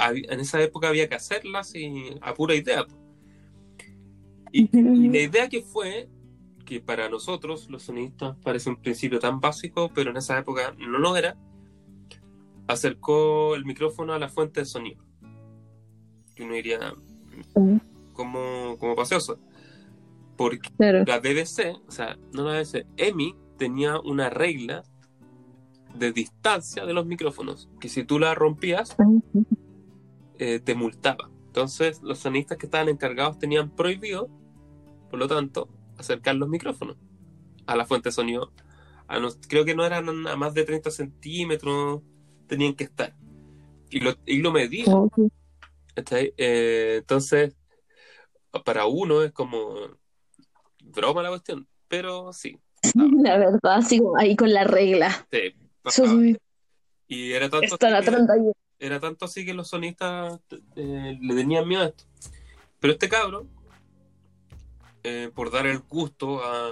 en 0.01 0.41
esa 0.41 0.63
época 0.63 0.89
había 0.89 1.09
que 1.09 1.15
hacerlas 1.15 1.75
y 1.75 2.11
a 2.21 2.35
pura 2.35 2.55
idea. 2.55 2.87
Y, 4.53 4.69
y 4.77 5.09
la 5.09 5.21
idea 5.21 5.49
que 5.49 5.63
fue, 5.63 6.09
que 6.69 6.81
para 6.81 7.09
nosotros 7.09 7.71
los 7.71 7.85
sonistas 7.85 8.37
parece 8.45 8.69
un 8.69 8.77
principio 8.77 9.19
tan 9.19 9.41
básico, 9.41 9.91
pero 9.95 10.11
en 10.11 10.19
esa 10.19 10.39
época 10.39 10.75
no 10.77 10.99
lo 10.99 11.17
era, 11.17 11.35
acercó 12.67 13.55
el 13.55 13.65
micrófono 13.65 14.13
a 14.13 14.19
la 14.19 14.29
fuente 14.29 14.61
de 14.61 14.67
sonido. 14.67 15.03
Y 16.37 16.43
uno 16.43 16.53
diría, 16.53 16.93
como, 18.13 18.77
como 18.79 18.95
paseoso. 18.95 19.39
Porque 20.37 20.69
Claro. 20.77 21.05
la 21.07 21.21
BBC, 21.21 21.75
o 21.89 21.91
sea, 21.91 22.19
no 22.35 22.45
la 22.45 22.59
BBC, 22.61 22.85
EMI 22.99 23.35
tenía 23.57 23.99
una 24.01 24.29
regla 24.29 24.83
de 25.95 26.13
distancia 26.13 26.85
de 26.85 26.93
los 26.93 27.07
micrófonos, 27.07 27.71
que 27.81 27.89
si 27.89 28.05
tú 28.05 28.19
la 28.19 28.35
rompías, 28.35 28.95
eh, 30.39 30.61
te 30.61 30.75
multaba. 30.75 31.31
Entonces, 31.47 32.03
los 32.03 32.19
sonistas 32.19 32.59
que 32.59 32.67
estaban 32.67 32.91
encargados 32.91 33.39
tenían 33.39 33.71
prohibido, 33.71 34.29
por 35.09 35.19
lo 35.19 35.27
tanto, 35.29 35.71
acercar 35.99 36.37
los 36.37 36.49
micrófonos 36.49 36.97
a 37.67 37.77
la 37.77 37.85
fuente 37.87 38.09
de 38.09 38.13
sonido. 38.13 38.53
A 39.07 39.19
no- 39.19 39.29
creo 39.49 39.65
que 39.65 39.75
no 39.75 39.85
eran 39.85 40.27
a 40.27 40.37
más 40.37 40.55
de 40.55 40.65
30 40.65 40.91
centímetros, 40.91 42.03
tenían 42.47 42.75
que 42.75 42.85
estar. 42.85 43.15
Y 43.91 44.01
lo, 44.01 44.15
y 44.27 44.39
lo. 44.41 44.53
Ok. 44.87 45.19
¿cachai? 45.95 46.33
Eh, 46.37 46.97
entonces, 46.99 47.57
para 48.65 48.87
uno 48.87 49.23
es 49.23 49.33
como 49.33 49.75
broma 50.85 51.23
la 51.23 51.31
cuestión, 51.31 51.67
pero 51.89 52.33
sí. 52.33 52.59
La 53.23 53.39
verdad, 53.39 53.81
sigo 53.83 54.17
ahí 54.19 54.37
con 54.37 54.53
la 54.53 54.65
regla. 54.65 55.27
sí. 55.31 55.55
Soy 55.91 56.37
Y 57.07 57.33
era 57.33 57.49
tanto 57.49 57.67
así 57.77 57.77
que- 57.79 58.11
31. 58.11 58.53
Era 58.81 59.01
tanto 59.01 59.25
así 59.25 59.45
que 59.47 59.55
los 59.55 59.69
sonistas 59.69 60.39
eh, 60.77 61.19
le 61.21 61.35
tenían 61.35 61.67
miedo 61.67 61.83
a 61.83 61.87
esto. 61.87 62.05
Pero 62.79 62.93
este 62.93 63.09
cabro, 63.09 63.47
eh, 65.09 65.31
por 65.35 65.51
dar 65.51 65.67
el 65.67 65.79
gusto 65.81 66.43
a, 66.45 66.71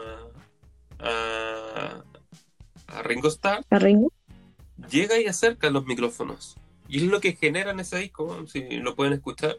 a, 0.99 2.05
a 2.89 3.03
Ringo 3.03 3.29
Starr, 3.29 3.65
¿A 3.71 3.79
Ringo? 3.79 4.13
llega 4.91 5.19
y 5.19 5.27
acerca 5.27 5.71
los 5.71 5.87
micrófonos. 5.87 6.57
Y 6.89 6.99
es 6.99 7.03
lo 7.05 7.21
que 7.21 7.35
genera 7.35 7.71
en 7.71 7.81
ese 7.81 7.99
disco, 7.99 8.47
si 8.47 8.61
lo 8.79 8.95
pueden 8.95 9.15
escuchar. 9.15 9.57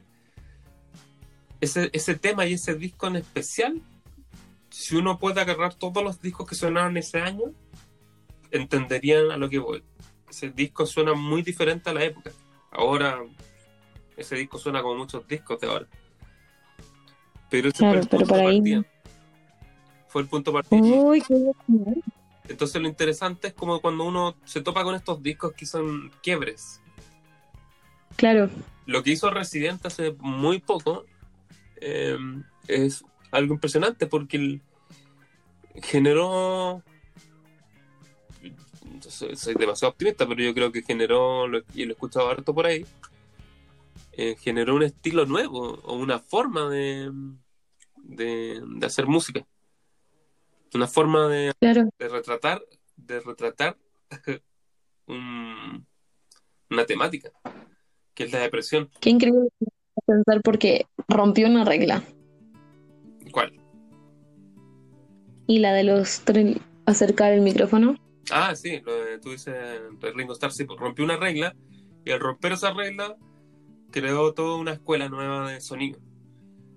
Ese, 1.59 1.89
ese 1.91 2.15
tema 2.15 2.45
y 2.45 2.53
ese 2.53 2.75
disco 2.75 3.07
en 3.07 3.15
especial, 3.17 3.81
si 4.69 4.95
uno 4.95 5.17
puede 5.17 5.41
agarrar 5.41 5.73
todos 5.73 6.03
los 6.03 6.21
discos 6.21 6.47
que 6.47 6.55
sonaron 6.55 6.95
ese 6.97 7.19
año, 7.19 7.45
entenderían 8.51 9.31
a 9.31 9.37
lo 9.37 9.49
que 9.49 9.59
voy. 9.59 9.83
Ese 10.29 10.51
disco 10.51 10.85
suena 10.85 11.13
muy 11.15 11.41
diferente 11.41 11.89
a 11.89 11.93
la 11.93 12.03
época. 12.03 12.31
Ahora, 12.71 13.23
ese 14.15 14.35
disco 14.35 14.59
suena 14.59 14.81
como 14.81 14.97
muchos 14.97 15.27
discos 15.27 15.59
de 15.59 15.67
ahora. 15.67 15.87
Pero 17.49 17.69
ese 17.69 17.77
Claro, 17.79 17.93
fue 17.93 18.01
el 18.01 18.07
pero 18.07 18.19
punto 18.19 18.29
para 18.33 18.41
de 18.43 18.47
ahí- 18.49 18.57
partida. 18.59 18.85
Fue 20.07 20.21
el 20.21 20.27
punto 20.27 20.51
de 20.51 20.55
partida. 20.55 20.81
Uy, 20.81 21.21
qué. 21.21 21.53
Entonces 22.49 22.81
lo 22.81 22.87
interesante 22.87 23.49
es 23.49 23.53
como 23.53 23.81
cuando 23.81 24.05
uno 24.05 24.35
se 24.45 24.61
topa 24.61 24.83
con 24.83 24.95
estos 24.95 25.21
discos 25.21 25.53
que 25.53 25.65
son 25.65 26.11
quiebres. 26.23 26.81
Claro, 28.15 28.49
Lo 28.85 29.03
que 29.03 29.11
hizo 29.11 29.29
Resident 29.29 29.85
hace 29.85 30.15
muy 30.19 30.59
poco 30.59 31.05
eh, 31.81 32.17
es 32.67 33.03
algo 33.31 33.53
impresionante 33.53 34.07
porque 34.07 34.59
generó... 35.83 36.81
Soy, 39.01 39.35
soy 39.35 39.53
demasiado 39.55 39.91
optimista, 39.91 40.27
pero 40.27 40.41
yo 40.41 40.53
creo 40.53 40.71
que 40.71 40.81
generó, 40.81 41.45
y 41.75 41.85
lo 41.85 41.91
he 41.91 41.93
escuchado 41.93 42.29
harto 42.29 42.53
por 42.53 42.65
ahí, 42.65 42.85
eh, 44.17 44.35
generó 44.39 44.75
un 44.75 44.83
estilo 44.83 45.25
nuevo 45.25 45.79
o 45.83 45.95
una 45.95 46.19
forma 46.19 46.69
de, 46.69 47.11
de, 48.03 48.61
de 48.65 48.85
hacer 48.85 49.05
música. 49.07 49.45
Una 50.73 50.87
forma 50.87 51.27
de 51.27 51.53
claro. 51.59 51.89
de 51.97 52.09
retratar, 52.09 52.61
de 52.97 53.19
retratar 53.21 53.77
un- 55.07 55.85
una 56.69 56.85
temática, 56.85 57.31
que 58.13 58.25
es 58.25 58.31
la 58.33 58.39
depresión. 58.39 58.89
Qué 58.99 59.09
increíble 59.11 59.47
pensar 60.05 60.41
porque 60.43 60.87
rompió 61.07 61.47
una 61.47 61.63
regla. 61.63 62.03
¿Cuál? 63.31 63.53
Y 65.47 65.59
la 65.59 65.73
de 65.73 65.83
los 65.83 66.23
acercar 66.85 67.33
el 67.33 67.41
micrófono. 67.41 67.95
Ah, 68.31 68.55
sí, 68.55 68.81
lo 68.81 68.93
de, 69.05 69.19
tú 69.19 69.31
dices 69.31 69.53
de 69.99 70.11
Ringo 70.11 70.33
Starr, 70.33 70.51
sí, 70.51 70.65
pues, 70.65 70.79
rompió 70.79 71.05
una 71.05 71.15
regla 71.17 71.55
y 72.03 72.11
al 72.11 72.19
romper 72.19 72.53
esa 72.53 72.73
regla 72.73 73.15
creó 73.91 74.33
toda 74.33 74.57
una 74.57 74.73
escuela 74.73 75.09
nueva 75.09 75.51
de 75.51 75.61
sonido, 75.61 75.99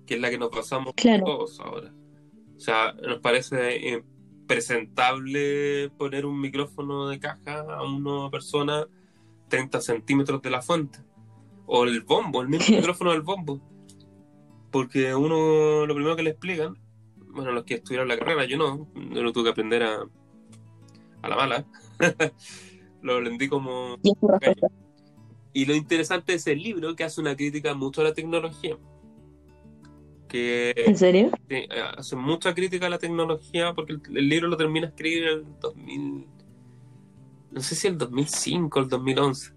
que 0.05 0.15
es 0.15 0.21
la 0.21 0.29
que 0.29 0.37
nos 0.37 0.51
basamos 0.51 0.93
Claro. 0.95 1.25
todos 1.25 1.59
ahora. 1.59 1.93
O 2.55 2.59
sea, 2.59 2.93
nos 2.93 3.19
parece 3.19 3.89
impresentable 3.89 5.89
poner 5.97 6.25
un 6.25 6.39
micrófono 6.39 7.07
de 7.09 7.19
caja 7.19 7.61
a 7.61 7.83
una 7.83 8.29
persona 8.29 8.85
30 9.47 9.81
centímetros 9.81 10.41
de 10.41 10.49
la 10.49 10.61
fuente. 10.61 10.99
O 11.65 11.83
el 11.85 12.01
bombo, 12.01 12.41
el 12.41 12.49
mismo 12.49 12.75
micrófono 12.77 13.11
del 13.11 13.21
bombo. 13.21 13.59
Porque 14.71 15.13
uno, 15.15 15.85
lo 15.85 15.93
primero 15.95 16.15
que 16.15 16.23
le 16.23 16.29
explican, 16.31 16.77
bueno, 17.33 17.51
los 17.51 17.63
que 17.65 17.75
estudiaron 17.75 18.07
la 18.07 18.17
carrera, 18.17 18.45
yo 18.45 18.57
no, 18.57 18.87
yo 19.13 19.23
lo 19.23 19.31
tuve 19.33 19.45
que 19.45 19.49
aprender 19.51 19.83
a, 19.83 19.99
a 21.21 21.29
la 21.29 21.35
mala. 21.35 21.65
lo 23.01 23.15
aprendí 23.17 23.47
como 23.47 23.97
Y 24.03 24.11
es. 24.41 24.55
Y 25.53 25.65
lo 25.65 25.75
interesante 25.75 26.33
es 26.33 26.47
el 26.47 26.61
libro 26.61 26.95
que 26.95 27.03
hace 27.03 27.19
una 27.21 27.35
crítica 27.35 27.73
mucho 27.73 28.01
a 28.01 28.05
la 28.05 28.13
tecnología. 28.13 28.77
Que 30.27 30.73
¿En 30.77 30.95
serio? 30.97 31.29
sí, 31.49 31.67
hace 31.97 32.15
mucha 32.15 32.53
crítica 32.53 32.85
a 32.87 32.89
la 32.89 32.97
tecnología 32.99 33.73
porque 33.73 33.93
el, 33.93 34.01
el 34.17 34.29
libro 34.29 34.47
lo 34.47 34.55
termina 34.57 34.87
de 34.87 34.91
escribir 34.91 35.23
en 35.23 35.29
el 35.39 35.45
2000. 35.59 36.27
No 37.51 37.61
sé 37.61 37.75
si 37.75 37.87
el 37.87 37.97
2005 37.97 38.79
o 38.79 38.83
el 38.83 38.87
2011. 38.89 39.53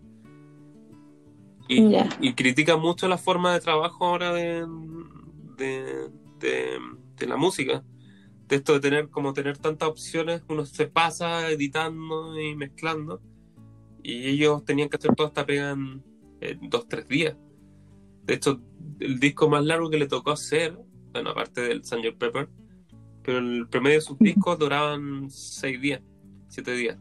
Y, 1.68 1.90
Ya. 1.90 2.08
y 2.20 2.34
critica 2.34 2.76
mucho 2.76 3.06
la 3.08 3.18
forma 3.18 3.54
de 3.54 3.60
trabajo 3.60 4.04
ahora 4.04 4.32
de, 4.34 4.66
de, 5.56 6.10
de- 6.40 6.78
de 7.16 7.26
la 7.26 7.36
música. 7.36 7.84
De 8.48 8.56
esto 8.56 8.74
de 8.74 8.80
tener 8.80 9.08
como 9.08 9.32
tener 9.32 9.56
tantas 9.56 9.88
opciones, 9.88 10.42
uno 10.48 10.66
se 10.66 10.86
pasa 10.88 11.48
editando 11.50 12.38
y 12.38 12.54
mezclando. 12.56 13.22
Y 14.04 14.28
ellos 14.28 14.64
tenían 14.64 14.88
que 14.88 14.96
hacer 14.98 15.14
toda 15.16 15.28
esta 15.30 15.44
pega 15.46 15.70
en, 15.72 16.04
en 16.40 16.68
dos, 16.70 16.86
tres 16.86 17.08
días. 17.08 17.36
De 18.24 18.34
hecho, 18.34 18.60
el 19.00 19.18
disco 19.18 19.48
más 19.48 19.64
largo 19.64 19.90
que 19.90 19.98
le 19.98 20.06
tocó 20.06 20.30
hacer, 20.30 20.78
bueno, 21.12 21.30
aparte 21.30 21.62
del 21.62 21.82
Sgt. 21.84 22.16
Pepper, 22.18 22.48
pero 23.22 23.38
el 23.38 23.66
promedio 23.68 23.96
de 23.96 24.02
sus 24.02 24.18
discos 24.18 24.58
duraban 24.58 25.30
seis 25.30 25.80
días, 25.80 26.02
siete 26.48 26.72
días. 26.76 26.98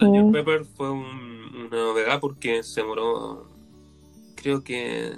Mm. 0.00 0.32
Pepper 0.32 0.64
fue 0.64 0.90
un- 0.90 1.54
una 1.66 1.76
novedad 1.76 2.20
porque 2.20 2.62
se 2.62 2.82
demoró, 2.82 3.48
creo 4.34 4.62
que 4.62 5.12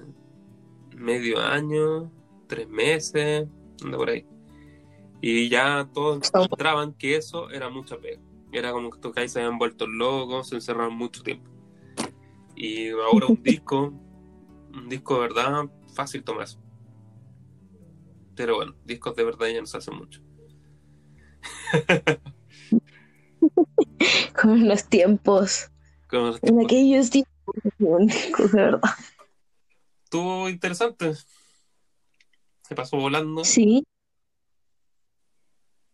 medio 0.97 1.41
año, 1.41 2.13
tres 2.47 2.69
meses, 2.69 3.49
anda 3.83 3.97
por 3.97 4.11
ahí. 4.11 4.25
Y 5.21 5.49
ya 5.49 5.89
todos 5.93 6.31
encontraban 6.33 6.93
que 6.93 7.17
eso 7.17 7.51
era 7.51 7.69
mucha 7.71 7.97
pega. 7.99 8.21
Era 8.53 8.73
como 8.73 8.91
que 8.91 8.99
tocáis 8.99 9.33
se 9.33 9.41
habían 9.41 9.59
vuelto 9.59 9.87
locos, 9.87 10.49
se 10.49 10.55
encerraron 10.57 10.95
mucho 10.97 11.23
tiempo. 11.23 11.51
Y 12.57 12.89
ahora 12.91 13.27
un 13.27 13.43
disco, 13.43 13.93
un 14.73 14.89
disco 14.89 15.15
de 15.15 15.21
verdad, 15.21 15.65
fácil 15.95 16.25
tomarse. 16.25 16.59
Pero 18.35 18.57
bueno, 18.57 18.75
discos 18.85 19.15
de 19.17 19.25
verdad 19.25 19.49
ya 19.49 19.61
no 19.61 19.67
se 19.67 19.77
hacen 19.79 19.97
mucho. 19.97 20.23
Como 24.41 24.55
en 24.55 24.69
los 24.69 24.85
tiempos. 24.89 25.71
Los 26.11 26.37
En 26.37 26.41
tiempos- 26.43 26.65
aquellos 26.65 27.11
tiempos. 27.11 27.33
De 27.79 28.61
verdad. 28.63 28.81
Estuvo 30.05 30.49
interesante. 30.49 31.13
Se 32.63 32.75
pasó 32.75 32.97
volando. 32.97 33.45
Sí. 33.45 33.85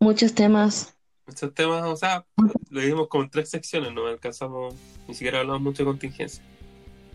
Muchos 0.01 0.35
temas. 0.35 0.97
Estos 1.27 1.55
temas, 1.55 1.83
o 1.85 1.97
sea, 1.97 2.25
lo 2.71 2.81
dimos 2.81 3.09
como 3.09 3.25
en 3.25 3.31
tres 3.31 3.49
secciones, 3.49 3.93
no 3.93 4.07
alcanzamos, 4.07 4.75
ni 5.09 5.15
siquiera 5.15 5.41
hablamos 5.41 5.63
mucho 5.63 5.83
de 5.83 5.87
contingencia. 5.87 6.45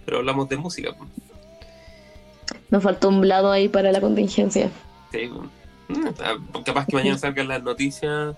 Pero 0.05 0.17
hablamos 0.17 0.49
de 0.49 0.57
música. 0.57 0.91
pues. 0.97 1.09
Nos 2.69 2.83
faltó 2.83 3.09
un 3.09 3.27
lado 3.27 3.51
ahí 3.51 3.69
para 3.69 3.91
la 3.91 4.01
contingencia. 4.01 4.69
Sí, 5.11 5.29
pues. 5.87 5.89
Mm, 5.89 6.63
capaz 6.63 6.85
que 6.85 6.95
mañana 6.95 7.17
salgan 7.17 7.47
las 7.47 7.63
noticias. 7.63 8.35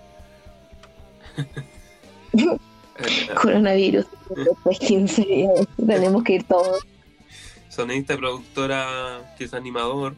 Coronavirus. 3.42 4.06
Después 4.36 4.80
15 4.80 5.22
días. 5.24 5.68
Tenemos 5.78 6.24
que 6.24 6.34
ir 6.34 6.44
todos. 6.44 6.86
sonidista, 7.70 8.18
productora, 8.18 9.34
que 9.38 9.46
es 9.46 9.54
animador, 9.54 10.16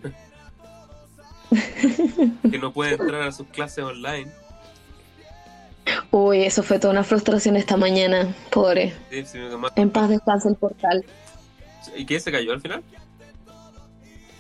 que 2.50 2.58
no 2.58 2.74
puede 2.74 2.94
entrar 2.94 3.22
a 3.22 3.32
sus 3.32 3.48
clases 3.48 3.84
online. 3.84 4.32
Uy, 6.12 6.44
eso 6.44 6.64
fue 6.64 6.80
toda 6.80 6.94
una 6.94 7.04
frustración 7.04 7.56
esta 7.56 7.78
mañana. 7.78 8.34
Pobre. 8.52 8.94
Sí, 9.10 9.26
sí, 9.26 9.40
En 9.76 9.90
paz 9.90 10.10
descansa 10.10 10.50
el 10.50 10.56
portal. 10.56 11.06
¿Y 11.96 12.06
qué 12.06 12.20
se 12.20 12.32
cayó 12.32 12.54
al 12.54 12.62
final? 12.62 12.84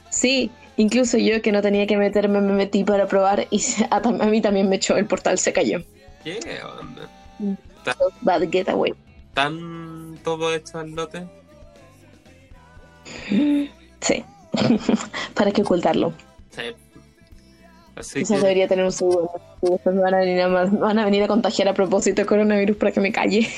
Sí, 0.10 0.52
incluso 0.78 1.18
yo 1.18 1.42
que 1.42 1.52
no 1.52 1.62
tenía 1.62 1.88
que 1.88 1.98
meterme 1.98 2.40
me 2.40 2.54
metí 2.54 2.84
para 2.84 3.08
probar 3.08 3.48
y 3.50 3.62
a, 3.90 3.98
a 3.98 4.26
mí 4.28 4.42
también 4.42 4.70
me 4.70 4.78
echó 4.78 4.96
el 4.96 5.06
portal, 5.06 5.38
se 5.38 5.52
cayó. 5.54 5.84
¿Qué 6.24 6.40
onda? 6.80 7.10
Bad 8.22 8.50
getaway. 8.50 8.94
¿Tan 9.34 10.18
todo 10.24 10.54
hecho 10.54 10.80
al 10.80 10.92
lote? 10.92 11.28
Sí. 13.28 14.24
para 15.34 15.52
que 15.52 15.62
ocultarlo. 15.62 16.14
Sí. 16.52 16.62
Así 17.96 18.20
Quizás 18.20 18.38
que 18.38 18.42
debería 18.42 18.68
tener 18.68 18.86
un 18.86 18.92
seguro. 18.92 19.32
Y 19.62 19.70
después 19.70 19.96
me 19.96 20.02
van 20.02 20.16
a 20.16 20.18
venir 20.18 20.42
a, 20.42 20.48
me 20.48 20.66
van 20.80 21.00
a 21.00 21.06
venir 21.06 21.24
a 21.24 21.28
contagiar 21.28 21.68
a 21.68 21.74
propósito 21.74 22.22
de 22.22 22.26
coronavirus 22.26 22.78
para 22.78 22.92
que 22.92 23.00
me 23.00 23.12
calle. 23.12 23.48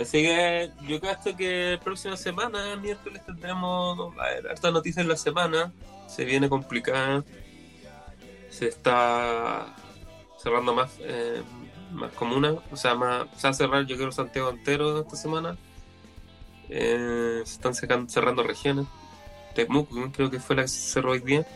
Así 0.00 0.22
que 0.22 0.70
yo 0.88 1.00
creo 1.00 1.36
que 1.36 1.76
la 1.78 1.84
próxima 1.84 2.16
semana, 2.16 2.74
miércoles, 2.76 3.22
tendremos 3.24 4.12
a 4.18 4.24
ver, 4.24 4.48
harta 4.48 4.70
noticia 4.72 5.00
en 5.00 5.08
la 5.08 5.16
semana. 5.16 5.72
Se 6.08 6.24
viene 6.24 6.48
complicada. 6.48 7.24
Se 8.50 8.66
está 8.66 9.66
cerrando 10.42 10.74
más, 10.74 10.90
eh, 11.00 11.42
más 11.92 12.12
comuna. 12.12 12.56
O 12.72 12.76
sea, 12.76 12.96
más, 12.96 13.28
se 13.36 13.46
va 13.46 13.50
a 13.50 13.54
cerrar, 13.54 13.86
yo 13.86 13.96
creo, 13.96 14.10
Santiago 14.10 14.50
entero 14.50 15.02
esta 15.02 15.16
semana. 15.16 15.56
Eh, 16.68 17.42
se 17.44 17.52
están 17.52 17.74
cerrando, 17.74 18.10
cerrando 18.10 18.42
regiones. 18.42 18.86
Temuco, 19.54 20.10
creo 20.12 20.30
que 20.30 20.40
fue 20.40 20.56
la 20.56 20.62
que 20.62 20.68
se 20.68 20.80
cerró 20.80 21.12
hoy 21.12 21.20
día. 21.20 21.46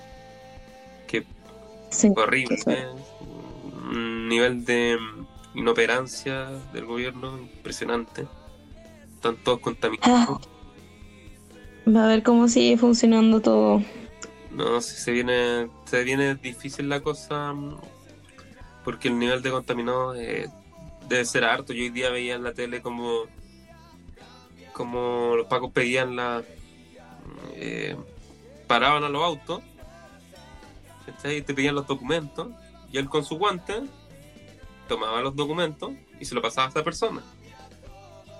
Sí. 1.90 2.12
horrible. 2.16 2.56
Un 3.90 4.28
nivel 4.28 4.64
de 4.64 4.98
inoperancia 5.54 6.46
del 6.72 6.84
gobierno 6.84 7.38
impresionante. 7.38 8.26
están 9.14 9.36
todos 9.36 9.60
contaminados. 9.60 10.48
Va 11.88 12.04
a 12.04 12.08
ver 12.08 12.22
cómo 12.22 12.48
sigue 12.48 12.76
funcionando 12.76 13.40
todo. 13.40 13.82
No, 14.50 14.80
si 14.80 14.96
se 14.96 15.12
viene, 15.12 15.68
se 15.84 16.02
viene 16.02 16.34
difícil 16.34 16.88
la 16.88 17.00
cosa 17.00 17.54
porque 18.84 19.08
el 19.08 19.18
nivel 19.18 19.42
de 19.42 19.50
contaminados 19.50 20.16
eh, 20.16 20.48
debe 21.08 21.24
ser 21.24 21.44
harto. 21.44 21.72
Yo 21.72 21.82
hoy 21.82 21.90
día 21.90 22.10
veía 22.10 22.34
en 22.34 22.42
la 22.42 22.54
tele 22.54 22.80
como, 22.82 23.22
como 24.72 25.34
los 25.36 25.46
pacos 25.46 25.72
pedían 25.72 26.16
la... 26.16 26.42
eh, 27.54 27.96
paraban 28.66 29.04
a 29.04 29.08
los 29.08 29.22
autos 29.22 29.62
¿cachai? 31.06 31.40
te 31.42 31.54
pedían 31.54 31.74
los 31.74 31.86
documentos 31.86 32.48
y 32.92 32.98
él 32.98 33.08
con 33.08 33.24
su 33.24 33.36
guante 33.38 33.82
tomaba 34.88 35.20
los 35.20 35.34
documentos 35.34 35.92
y 36.20 36.24
se 36.24 36.34
lo 36.34 36.42
pasaba 36.42 36.66
a 36.66 36.70
esa 36.70 36.84
persona. 36.84 37.22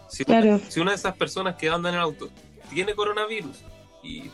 Si, 0.09 0.25
Claro. 0.25 0.61
si 0.69 0.81
una 0.81 0.93
de 0.93 0.97
esas 0.97 1.17
personas 1.17 1.57
que 1.57 1.69
anda 1.69 1.89
en 1.89 1.97
el 1.97 2.01
auto 2.01 2.29
tiene 2.71 2.95
coronavirus 2.95 3.63
y 4.03 4.31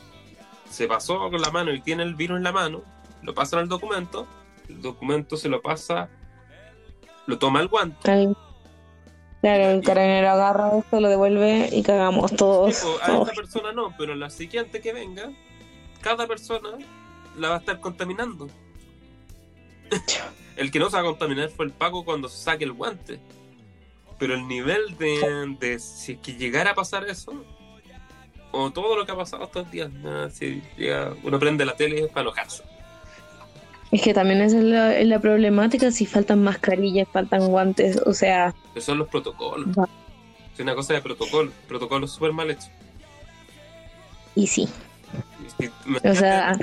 se 0.71 0.87
pasó 0.87 1.19
con 1.31 1.41
la 1.41 1.51
mano 1.51 1.73
y 1.73 1.81
tiene 1.81 2.03
el 2.03 2.15
virus 2.15 2.37
en 2.39 2.43
la 2.45 2.53
mano, 2.53 2.83
lo 3.23 3.35
pasan 3.35 3.61
al 3.61 3.69
documento, 3.69 4.27
el 4.69 4.83
documento 4.83 5.37
se 5.37 5.49
lo 5.49 5.63
pasa, 5.63 6.09
lo 7.27 7.39
toma 7.39 7.61
el 7.61 7.69
guante. 7.69 8.11
El- 8.13 8.37
claro, 9.41 9.71
el 9.71 9.83
carabinero 9.83 10.31
agarra 10.31 10.77
esto, 10.79 11.01
lo 11.01 11.09
devuelve 11.09 11.69
y 11.73 11.83
cagamos 11.83 12.35
todos. 12.37 12.79
Tipo, 12.79 12.99
a 13.03 13.07
todos. 13.07 13.29
esta 13.29 13.41
persona 13.43 13.73
no, 13.73 13.95
pero 13.97 14.15
la 14.15 14.29
siguiente 14.31 14.81
que 14.81 14.93
venga, 14.93 15.31
cada 16.01 16.27
persona 16.27 16.71
la 17.39 17.49
va 17.51 17.57
a 17.57 17.59
estar 17.59 17.81
contaminando. 17.81 18.49
el 20.57 20.71
que 20.71 20.79
no 20.79 20.91
se 20.91 20.97
va 20.97 21.03
a 21.03 21.05
contaminar 21.07 21.51
fue 21.51 21.67
el 21.67 21.73
Paco 21.73 22.05
cuando 22.05 22.29
saque 22.29 22.65
el 22.65 22.73
guante. 22.73 23.19
Pero 24.19 24.35
el 24.35 24.47
nivel 24.47 24.97
de, 24.99 25.57
de 25.59 25.79
si 25.79 26.13
es 26.13 26.19
que 26.21 26.35
llegara 26.35 26.71
a 26.71 26.75
pasar 26.75 27.05
eso, 27.09 27.33
o 28.53 28.71
todo 28.71 28.97
lo 28.97 29.05
que 29.05 29.13
ha 29.13 29.17
pasado 29.17 29.45
estos 29.45 29.69
días, 29.71 29.91
nada, 29.93 30.31
si 30.31 30.63
llega- 30.77 31.15
uno 31.25 31.39
prende 31.39 31.65
la 31.65 31.75
tele 31.75 32.03
es 32.05 32.09
para 32.09 32.23
enojarse. 32.23 32.63
Es 33.91 34.01
que 34.01 34.15
también 34.15 34.41
esa 34.41 34.59
es 34.59 34.65
la, 34.65 34.97
es 34.97 35.07
la 35.07 35.19
problemática, 35.19 35.91
si 35.91 36.07
faltan 36.07 36.43
mascarillas, 36.43 37.09
faltan 37.13 37.49
guantes, 37.49 38.01
o 38.07 38.15
sea, 38.15 38.55
Esos 38.75 38.85
son 38.85 38.99
los 38.99 39.09
protocolos. 39.09 39.69
Va. 39.77 39.89
Es 40.55 40.61
una 40.61 40.75
cosa 40.75 40.95
de 40.95 41.03
protocolo. 41.03 41.51
Protocolo 41.67 42.07
súper 42.07 42.33
mal 42.33 42.51
hecho. 42.51 42.69
y 44.35 44.47
sí. 44.47 44.69
Y 45.61 45.65
si- 45.65 45.71
O 46.09 46.15
sea, 46.15 46.57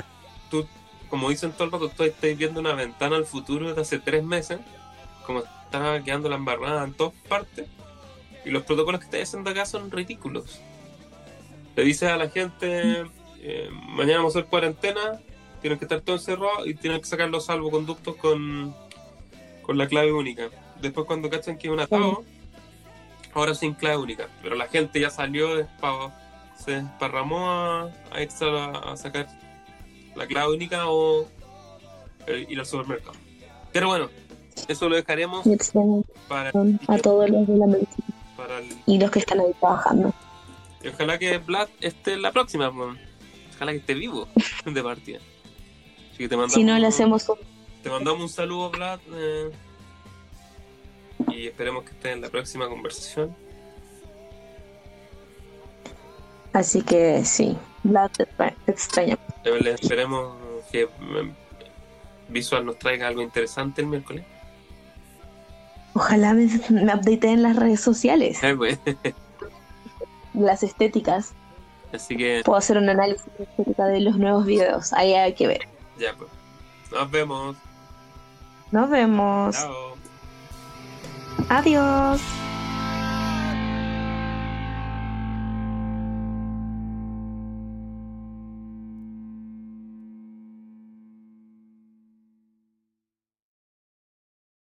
tú, 0.50 0.66
como 1.08 1.30
dicen 1.30 1.52
todo 1.52 1.64
el 1.64 1.72
rato, 1.72 1.88
tú 1.88 2.02
estás 2.04 2.36
viendo 2.36 2.60
una 2.60 2.74
ventana 2.74 3.16
al 3.16 3.24
futuro 3.24 3.68
desde 3.68 3.80
hace 3.80 3.98
tres 3.98 4.22
meses, 4.24 4.58
como 5.26 5.40
está 5.40 6.02
quedando 6.02 6.28
la 6.28 6.36
embarrada 6.36 6.84
en 6.84 6.92
todas 6.92 7.14
partes, 7.28 7.66
y 8.44 8.50
los 8.50 8.64
protocolos 8.64 9.00
que 9.00 9.06
estás 9.06 9.22
haciendo 9.22 9.50
acá 9.50 9.64
son 9.66 9.90
ridículos. 9.90 10.60
Le 11.76 11.84
dices 11.84 12.10
a 12.10 12.16
la 12.16 12.28
gente, 12.28 13.04
eh, 13.40 13.68
mañana 13.72 14.18
vamos 14.18 14.34
a 14.34 14.40
hacer 14.40 14.50
cuarentena, 14.50 15.20
tienen 15.60 15.78
que 15.78 15.84
estar 15.84 16.00
todos 16.00 16.20
encerrados 16.22 16.66
y 16.66 16.74
tienen 16.74 17.00
que 17.00 17.06
sacar 17.06 17.28
los 17.28 17.46
salvoconductos 17.46 18.16
con, 18.16 18.74
con 19.62 19.78
la 19.78 19.86
clave 19.86 20.12
única. 20.12 20.48
Después 20.80 21.06
cuando 21.06 21.28
cachan 21.28 21.58
que 21.58 21.68
es 21.68 21.72
un 21.72 21.80
atado, 21.80 22.24
ahora 23.34 23.54
sin 23.54 23.74
clave 23.74 23.98
única. 23.98 24.28
Pero 24.42 24.56
la 24.56 24.66
gente 24.68 24.98
ya 25.00 25.10
salió, 25.10 25.58
despa- 25.58 26.12
se 26.58 26.82
desparramó 26.82 27.50
a, 27.50 27.90
a 28.10 28.22
extra 28.22 28.70
a 28.70 28.96
sacar 28.96 29.28
la 30.16 30.26
clave 30.26 30.52
única 30.54 30.88
o 30.88 31.26
eh, 32.26 32.46
ir 32.48 32.58
al 32.58 32.66
supermercado. 32.66 33.12
Pero 33.72 33.88
bueno, 33.88 34.08
eso 34.68 34.88
lo 34.88 34.96
dejaremos 34.96 35.44
para, 36.28 36.50
a 36.50 36.98
todos 36.98 37.30
los 37.30 37.46
de 37.46 37.56
la 37.56 37.66
medicina 37.66 38.06
el- 38.58 38.76
y 38.86 38.98
los 38.98 39.10
que 39.10 39.18
están 39.20 39.40
ahí 39.40 39.52
trabajando. 39.60 40.12
y 40.82 40.88
ojalá 40.88 41.18
que 41.18 41.38
Vlad 41.38 41.68
esté 41.80 42.14
en 42.14 42.22
la 42.22 42.32
próxima, 42.32 42.68
ojalá 43.54 43.72
que 43.72 43.78
esté 43.78 43.94
vivo 43.94 44.26
de 44.64 44.82
partida. 44.82 45.18
Así 46.10 46.18
que 46.18 46.28
te 46.28 46.36
mandamos, 46.36 46.54
Si 46.54 46.64
no, 46.64 46.78
le 46.78 46.86
hacemos 46.86 47.28
un... 47.28 47.36
te 47.82 47.90
mandamos 47.90 48.22
un 48.22 48.28
saludo, 48.28 48.70
Vlad, 48.70 48.98
eh, 49.12 49.50
y 51.28 51.46
esperemos 51.46 51.84
que 51.84 51.90
esté 51.90 52.12
en 52.12 52.20
la 52.22 52.28
próxima 52.30 52.68
conversación. 52.68 53.34
Así 56.52 56.82
que 56.82 57.24
sí, 57.24 57.56
Vlad 57.84 58.10
te 58.10 58.24
extra- 58.24 58.54
te 58.64 58.72
extraña. 58.72 59.18
Esperemos 59.44 60.36
que 60.72 60.86
mm, 60.86 61.30
Visual 62.28 62.64
nos 62.66 62.78
traiga 62.78 63.08
algo 63.08 63.22
interesante 63.22 63.80
el 63.82 63.86
miércoles. 63.88 64.24
Ojalá 65.94 66.34
me, 66.34 66.46
me 66.70 66.94
updateen 66.94 67.24
en 67.34 67.42
las 67.42 67.56
redes 67.56 67.80
sociales, 67.80 68.42
Eh, 68.42 68.54
pues, 68.56 68.78
las 70.34 70.62
estéticas. 70.62 71.32
Así 71.92 72.16
que 72.16 72.42
Puedo 72.44 72.56
hacer 72.58 72.78
un 72.78 72.88
análisis 72.88 73.24
de 73.56 74.00
los 74.00 74.16
nuevos 74.16 74.46
videos. 74.46 74.92
Ahí 74.92 75.14
hay 75.14 75.34
que 75.34 75.46
ver. 75.48 75.66
ya, 75.98 76.14
pues. 76.16 76.30
Nos 76.92 77.10
vemos. 77.10 77.56
Nos 78.70 78.88
vemos. 78.90 79.56
Chao. 79.56 79.96
Adiós. 81.48 82.20